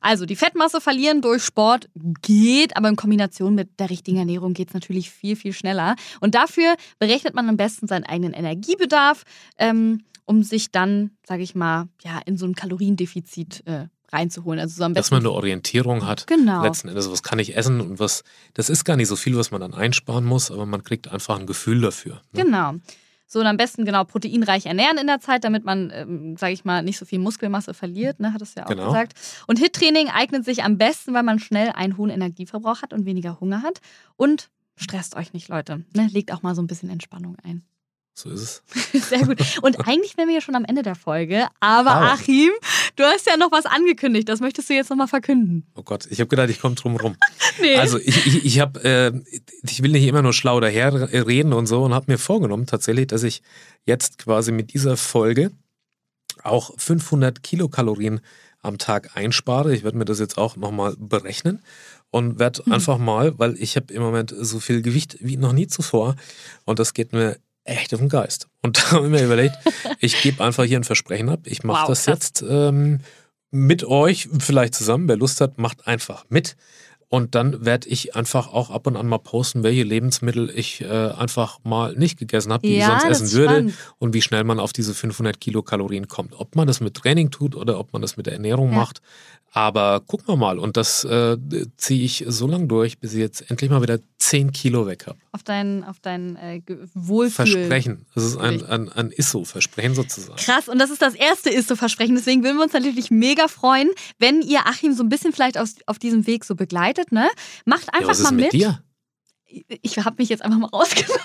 Also 0.00 0.26
die 0.26 0.36
Fettmasse 0.36 0.80
verlieren 0.80 1.22
durch 1.22 1.44
Sport 1.44 1.88
geht, 2.22 2.76
aber 2.76 2.88
in 2.88 2.96
Kombination 2.96 3.54
mit 3.54 3.80
der 3.80 3.90
richtigen 3.90 4.18
Ernährung 4.18 4.54
geht 4.54 4.68
es 4.68 4.74
natürlich 4.74 5.10
viel, 5.10 5.36
viel 5.36 5.52
schneller. 5.52 5.96
Und 6.20 6.34
dafür 6.34 6.76
berechnet 6.98 7.34
man 7.34 7.48
am 7.48 7.56
besten 7.56 7.86
seinen 7.88 8.04
eigenen 8.04 8.32
Energiebedarf, 8.32 9.24
ähm, 9.58 10.04
um 10.24 10.42
sich 10.42 10.70
dann, 10.70 11.12
sage 11.26 11.42
ich 11.42 11.54
mal, 11.54 11.88
ja, 12.02 12.20
in 12.26 12.36
so 12.36 12.46
ein 12.46 12.54
Kaloriendefizit 12.54 13.66
äh, 13.66 13.86
reinzuholen. 14.12 14.60
Also 14.60 14.76
so 14.76 14.84
am 14.84 14.92
besten 14.92 15.02
Dass 15.02 15.10
man 15.10 15.20
eine 15.20 15.32
Orientierung 15.32 16.06
hat. 16.06 16.26
Genau. 16.26 16.62
Letzten 16.62 16.88
Endes, 16.88 17.10
was 17.10 17.22
kann 17.22 17.38
ich 17.38 17.56
essen 17.56 17.80
und 17.80 17.98
was, 17.98 18.24
das 18.54 18.70
ist 18.70 18.84
gar 18.84 18.96
nicht 18.96 19.08
so 19.08 19.16
viel, 19.16 19.36
was 19.36 19.50
man 19.50 19.60
dann 19.60 19.74
einsparen 19.74 20.24
muss, 20.24 20.50
aber 20.50 20.66
man 20.66 20.82
kriegt 20.82 21.08
einfach 21.08 21.38
ein 21.38 21.46
Gefühl 21.46 21.80
dafür. 21.80 22.22
Ne? 22.32 22.44
Genau. 22.44 22.74
So, 23.30 23.40
und 23.40 23.46
am 23.46 23.58
besten 23.58 23.84
genau 23.84 24.04
proteinreich 24.04 24.64
ernähren 24.64 24.96
in 24.96 25.06
der 25.06 25.20
Zeit, 25.20 25.44
damit 25.44 25.62
man, 25.62 25.90
ähm, 25.92 26.36
sage 26.38 26.54
ich 26.54 26.64
mal, 26.64 26.82
nicht 26.82 26.96
so 26.96 27.04
viel 27.04 27.18
Muskelmasse 27.18 27.74
verliert, 27.74 28.20
ne, 28.20 28.32
hat 28.32 28.40
es 28.40 28.54
ja 28.54 28.64
auch 28.64 28.68
genau. 28.68 28.86
gesagt. 28.86 29.12
Und 29.46 29.58
HIT-Training 29.58 30.08
eignet 30.08 30.46
sich 30.46 30.64
am 30.64 30.78
besten, 30.78 31.12
weil 31.12 31.22
man 31.22 31.38
schnell 31.38 31.70
einen 31.74 31.98
hohen 31.98 32.08
Energieverbrauch 32.08 32.80
hat 32.80 32.94
und 32.94 33.04
weniger 33.04 33.38
Hunger 33.38 33.62
hat. 33.62 33.82
Und 34.16 34.48
stresst 34.76 35.14
euch 35.14 35.34
nicht, 35.34 35.48
Leute. 35.48 35.84
Ne? 35.94 36.08
Legt 36.10 36.32
auch 36.32 36.40
mal 36.40 36.54
so 36.54 36.62
ein 36.62 36.66
bisschen 36.66 36.88
Entspannung 36.88 37.36
ein. 37.42 37.64
So 38.14 38.30
ist 38.30 38.64
es. 38.72 39.08
Sehr 39.08 39.26
gut. 39.26 39.38
Und 39.62 39.86
eigentlich 39.86 40.16
wären 40.16 40.26
wir 40.26 40.34
ja 40.34 40.40
schon 40.40 40.56
am 40.56 40.64
Ende 40.64 40.82
der 40.82 40.96
Folge. 40.96 41.46
Aber 41.60 41.92
ah. 41.92 42.12
Achim, 42.14 42.50
du 42.98 43.04
hast 43.04 43.26
ja 43.26 43.36
noch 43.36 43.52
was 43.52 43.66
angekündigt. 43.66 44.28
Das 44.28 44.40
möchtest 44.40 44.68
du 44.68 44.74
jetzt 44.74 44.90
nochmal 44.90 45.08
verkünden. 45.08 45.66
Oh 45.74 45.82
Gott, 45.82 46.06
ich 46.10 46.20
habe 46.20 46.28
gedacht, 46.28 46.50
ich 46.50 46.60
komme 46.60 46.74
drum 46.74 46.96
rum. 46.96 47.16
nee. 47.60 47.76
Also 47.76 47.98
ich, 47.98 48.26
ich, 48.26 48.44
ich 48.44 48.60
habe, 48.60 48.82
äh, 48.84 49.12
ich 49.62 49.82
will 49.82 49.92
nicht 49.92 50.06
immer 50.06 50.22
nur 50.22 50.32
schlau 50.32 50.60
daher 50.60 51.12
reden 51.26 51.52
und 51.52 51.66
so 51.66 51.82
und 51.84 51.94
habe 51.94 52.10
mir 52.10 52.18
vorgenommen 52.18 52.66
tatsächlich, 52.66 53.06
dass 53.06 53.22
ich 53.22 53.42
jetzt 53.84 54.18
quasi 54.18 54.52
mit 54.52 54.74
dieser 54.74 54.96
Folge 54.96 55.50
auch 56.42 56.72
500 56.78 57.42
Kilokalorien 57.42 58.20
am 58.60 58.78
Tag 58.78 59.16
einspare. 59.16 59.74
Ich 59.74 59.84
werde 59.84 59.96
mir 59.96 60.04
das 60.04 60.18
jetzt 60.18 60.36
auch 60.36 60.56
nochmal 60.56 60.94
berechnen 60.98 61.62
und 62.10 62.38
werde 62.38 62.64
hm. 62.64 62.72
einfach 62.72 62.98
mal, 62.98 63.38
weil 63.38 63.56
ich 63.58 63.76
habe 63.76 63.92
im 63.92 64.02
Moment 64.02 64.34
so 64.36 64.60
viel 64.60 64.82
Gewicht 64.82 65.18
wie 65.20 65.36
noch 65.36 65.52
nie 65.52 65.66
zuvor 65.66 66.16
und 66.64 66.78
das 66.78 66.94
geht 66.94 67.12
mir 67.12 67.36
echt 67.68 67.92
auf 67.94 68.00
den 68.00 68.08
Geist. 68.08 68.48
Und 68.62 68.76
da 68.82 68.90
habe 68.92 69.06
ich 69.06 69.12
mir 69.12 69.24
überlegt, 69.24 69.56
ich 70.00 70.20
gebe 70.22 70.42
einfach 70.44 70.64
hier 70.64 70.78
ein 70.78 70.84
Versprechen 70.84 71.28
ab. 71.28 71.40
Ich 71.44 71.62
mache 71.64 71.82
wow, 71.82 71.88
das 71.88 72.04
krass. 72.04 72.14
jetzt 72.14 72.44
ähm, 72.48 73.00
mit 73.50 73.84
euch, 73.84 74.28
vielleicht 74.38 74.74
zusammen. 74.74 75.08
Wer 75.08 75.16
Lust 75.16 75.40
hat, 75.40 75.58
macht 75.58 75.86
einfach 75.86 76.24
mit. 76.28 76.56
Und 77.10 77.34
dann 77.34 77.64
werde 77.64 77.88
ich 77.88 78.16
einfach 78.16 78.48
auch 78.52 78.68
ab 78.68 78.86
und 78.86 78.94
an 78.96 79.06
mal 79.06 79.16
posten, 79.16 79.62
welche 79.62 79.82
Lebensmittel 79.82 80.50
ich 80.54 80.82
äh, 80.82 80.86
einfach 80.88 81.58
mal 81.64 81.94
nicht 81.94 82.18
gegessen 82.18 82.52
habe, 82.52 82.66
die 82.66 82.76
Ja, 82.76 82.96
ich 82.96 83.00
sonst 83.02 83.22
essen 83.22 83.32
würde 83.32 83.54
spannend. 83.54 83.74
und 83.98 84.12
wie 84.12 84.20
schnell 84.20 84.44
man 84.44 84.60
auf 84.60 84.74
diese 84.74 84.92
500 84.92 85.40
Kilokalorien 85.40 86.06
kommt. 86.08 86.34
Ob 86.38 86.54
man 86.54 86.66
das 86.66 86.80
mit 86.82 86.92
Training 86.94 87.30
tut 87.30 87.54
oder 87.56 87.78
ob 87.78 87.94
man 87.94 88.02
das 88.02 88.18
mit 88.18 88.26
der 88.26 88.34
Ernährung 88.34 88.68
Ja. 88.72 88.76
macht. 88.76 89.00
Aber 89.52 90.00
gucken 90.00 90.28
wir 90.28 90.36
mal. 90.36 90.58
Und 90.58 90.76
das 90.76 91.02
äh, 91.04 91.38
ziehe 91.78 92.04
ich 92.04 92.26
so 92.28 92.46
lange 92.46 92.66
durch, 92.66 92.98
bis 92.98 93.14
ich 93.14 93.20
jetzt 93.20 93.50
endlich 93.50 93.70
mal 93.70 93.80
wieder 93.80 94.00
10 94.18 94.52
Kilo 94.52 94.86
weg 94.86 95.06
habe. 95.06 95.18
Auf 95.32 95.42
dein, 95.44 95.84
auf 95.84 96.00
dein 96.00 96.36
äh, 96.36 96.60
Wohlfühl. 96.94 97.46
Versprechen. 97.46 98.06
Das 98.14 98.24
ist 98.24 98.36
ein, 98.36 98.64
ein, 98.66 98.88
ein 98.92 99.10
ISO-Versprechen 99.12 99.94
sozusagen. 99.94 100.36
Krass, 100.38 100.68
und 100.68 100.78
das 100.78 100.90
ist 100.90 101.00
das 101.02 101.14
erste 101.14 101.50
ISO-Versprechen. 101.50 102.16
Deswegen 102.16 102.42
würden 102.42 102.56
wir 102.56 102.64
uns 102.64 102.72
natürlich 102.72 103.10
mega 103.10 103.46
freuen, 103.48 103.90
wenn 104.18 104.42
ihr 104.42 104.66
Achim 104.66 104.92
so 104.92 105.02
ein 105.04 105.08
bisschen 105.08 105.32
vielleicht 105.32 105.56
aus, 105.56 105.76
auf 105.86 105.98
diesem 105.98 106.26
Weg 106.26 106.44
so 106.44 106.54
begleitet. 106.56 107.12
Ne? 107.12 107.28
Macht 107.64 107.86
Ja, 107.86 107.92
einfach 107.94 108.08
was 108.10 108.18
ist 108.18 108.24
mal 108.24 108.32
mit 108.32 108.44
mit. 108.46 108.52
dir? 108.54 108.82
Ich 109.82 109.98
habe 109.98 110.16
mich 110.18 110.28
jetzt 110.28 110.42
einfach 110.42 110.58
mal 110.58 110.66
rausgenommen. 110.66 111.18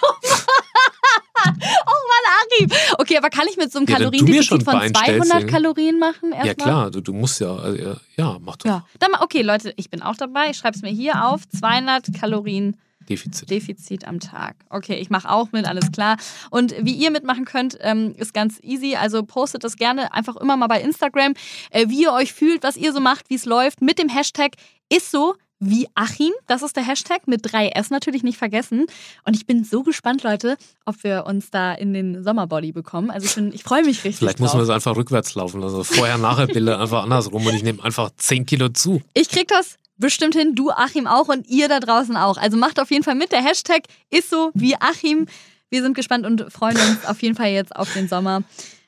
Achim. 2.56 2.70
Okay, 2.98 3.18
aber 3.18 3.30
kann 3.30 3.48
ich 3.50 3.58
mit 3.58 3.72
so 3.72 3.80
einem 3.80 3.88
Ja, 3.88 3.98
Kaloriendefizit 3.98 4.64
von 4.64 4.74
Bein 4.80 4.90
stellst, 4.96 5.28
200 5.30 5.32
dann- 5.44 5.48
Kalorien 5.50 6.00
machen? 6.00 6.32
Ja, 6.32 6.46
Erstmal? 6.46 6.68
klar, 6.68 6.92
du, 6.92 7.02
du 7.02 7.14
musst 7.14 7.40
ja, 7.40 7.66
äh, 7.74 7.96
ja, 8.16 8.38
mach 8.42 8.58
doch. 8.58 8.66
Ja, 8.66 8.86
dann 9.00 9.12
okay, 9.20 9.42
Leute, 9.42 9.74
ich 9.78 9.90
bin 9.90 10.02
auch 10.02 10.16
dabei. 10.16 10.50
Ich 10.52 10.58
schreibe 10.58 10.76
es 10.76 10.82
mir 10.82 10.92
hier 10.92 11.26
auf. 11.26 11.48
200 11.50 12.14
Kalorien 12.20 12.78
Defizit. 13.10 13.50
Defizit 13.50 14.08
am 14.08 14.20
Tag. 14.22 14.56
Okay, 14.70 14.96
ich 14.96 15.10
mache 15.10 15.30
auch 15.30 15.52
mit, 15.52 15.66
alles 15.68 15.92
klar. 15.92 16.16
Und 16.52 16.74
wie 16.80 16.94
ihr 16.94 17.12
mitmachen 17.12 17.44
könnt, 17.44 17.78
ähm, 17.82 18.16
ist 18.18 18.34
ganz 18.34 18.60
easy. 18.64 18.96
Also 18.96 19.24
postet 19.24 19.64
das 19.66 19.76
gerne 19.76 20.14
einfach 20.14 20.38
immer 20.38 20.56
mal 20.56 20.68
bei 20.68 20.82
Instagram, 20.82 21.34
äh, 21.72 21.90
wie 21.90 22.04
ihr 22.04 22.14
euch 22.14 22.32
fühlt, 22.34 22.64
was 22.64 22.78
ihr 22.78 22.94
so 22.94 23.02
macht, 23.02 23.30
wie 23.30 23.36
es 23.36 23.44
läuft, 23.46 23.82
mit 23.82 24.00
dem 24.00 24.08
Hashtag 24.08 24.54
ist 24.90 25.12
so 25.12 25.36
wie 25.70 25.88
Achim. 25.96 26.32
Das 26.48 26.62
ist 26.62 26.76
der 26.76 26.86
Hashtag 26.86 27.28
mit 27.28 27.46
3S 27.46 27.88
natürlich 27.92 28.24
nicht 28.24 28.38
vergessen. 28.38 28.86
Und 29.26 29.36
ich 29.36 29.46
bin 29.46 29.64
so 29.64 29.84
gespannt, 29.84 30.24
Leute, 30.24 30.58
ob 30.86 31.04
wir 31.04 31.26
uns 31.26 31.50
da 31.52 31.74
in 31.74 31.94
den 31.94 32.24
Sommerbody 32.24 32.72
bekommen. 32.72 33.10
Also 33.12 33.26
ich, 33.26 33.36
bin- 33.36 33.54
ich 33.54 33.64
freue 33.64 33.84
mich 33.84 34.04
richtig. 34.04 34.18
Vielleicht 34.18 34.40
muss 34.40 34.52
drauf. 34.52 34.60
man 34.60 34.68
das 34.68 34.74
einfach 34.76 34.96
rückwärts 34.96 35.36
laufen 35.36 35.62
lassen. 35.62 35.76
Also 35.78 35.84
Vorher-Nachher-Bilder 35.96 36.80
einfach 36.80 37.04
andersrum 37.04 37.46
und 37.46 37.54
ich 37.56 37.64
nehme 37.64 37.84
einfach 37.84 38.10
10 38.18 38.46
Kilo 38.46 38.70
zu. 38.70 39.02
Ich 39.14 39.30
krieg 39.30 39.48
das 39.48 39.78
bestimmt 39.98 40.36
hin, 40.36 40.56
du 40.56 40.72
Achim 40.72 41.08
auch 41.08 41.28
und 41.30 41.48
ihr 41.48 41.68
da 41.70 41.80
draußen 41.80 42.18
auch. 42.18 42.38
Also 42.38 42.58
macht 42.58 42.80
auf 42.80 42.92
jeden 42.92 43.04
Fall 43.04 43.16
mit. 43.16 43.32
Der 43.32 43.42
Hashtag 43.44 43.84
ist 44.10 44.30
so 44.30 44.52
wie 44.54 44.76
Achim. 44.76 45.28
Wir 45.70 45.82
sind 45.82 45.96
gespannt 45.96 46.26
und 46.26 46.52
freuen 46.52 46.78
uns 46.78 47.06
auf 47.08 47.22
jeden 47.22 47.36
Fall 47.36 47.50
jetzt 47.50 47.76
auf 47.76 47.92
den 47.94 48.08
Sommer. 48.08 48.44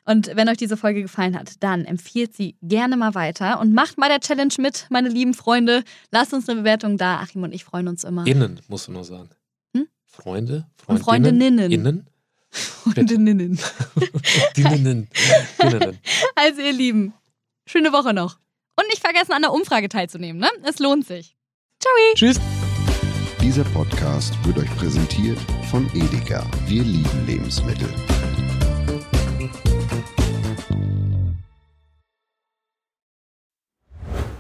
Und 0.06 0.36
wenn 0.36 0.48
euch 0.50 0.58
diese 0.58 0.78
Folge 0.78 1.02
gefallen 1.02 1.38
hat, 1.38 1.64
dann 1.64 1.84
empfiehlt 1.84 2.36
sie 2.36 2.56
gerne 2.62 2.96
mal 2.96 3.16
weiter 3.16 3.60
und 3.60 3.74
macht 3.74 3.96
bei 3.98 4.08
der 4.08 4.20
Challenge 4.20 4.54
mit, 4.60 4.86
meine 4.90 5.10
lieben 5.10 5.34
Freunde. 5.34 5.84
Lasst 6.12 6.34
uns 6.34 6.48
eine 6.48 6.62
Bewertung 6.62 6.98
da. 6.98 7.20
Achim 7.20 7.44
und 7.44 7.54
ich 7.54 7.64
freuen 7.66 7.88
uns 7.88 8.04
immer. 8.04 8.26
Innen, 8.28 8.60
musst 8.68 8.88
du 8.88 8.92
nur 8.92 9.04
sagen. 9.04 9.30
Hm? 9.76 9.88
Freunde? 10.06 10.68
Und 10.86 11.00
Freundinnen? 11.00 11.58
Freundinnen. 11.58 11.72
Innen? 11.72 12.08
Freundinnen. 12.52 13.38
Dinnen. 14.58 15.10
Dinnen. 15.62 16.00
Also 16.36 16.62
ihr 16.62 16.74
Lieben, 16.74 17.14
schöne 17.66 17.92
Woche 17.92 18.14
noch. 18.14 18.38
Und 18.78 18.88
nicht 18.90 19.02
vergessen, 19.02 19.34
an 19.34 19.42
der 19.42 19.54
Umfrage 19.54 19.90
teilzunehmen. 19.90 20.40
Ne? 20.40 20.50
Es 20.64 20.80
lohnt 20.80 21.08
sich. 21.08 21.36
Ciao. 21.80 21.94
Tschüss. 22.16 22.40
Dieser 23.42 23.64
Podcast 23.66 24.34
wird 24.46 24.58
euch 24.58 24.76
präsentiert 24.76 25.38
von 25.70 25.88
Edeka. 25.94 26.46
Wir 26.68 26.84
lieben 26.84 27.26
Lebensmittel. 27.26 27.90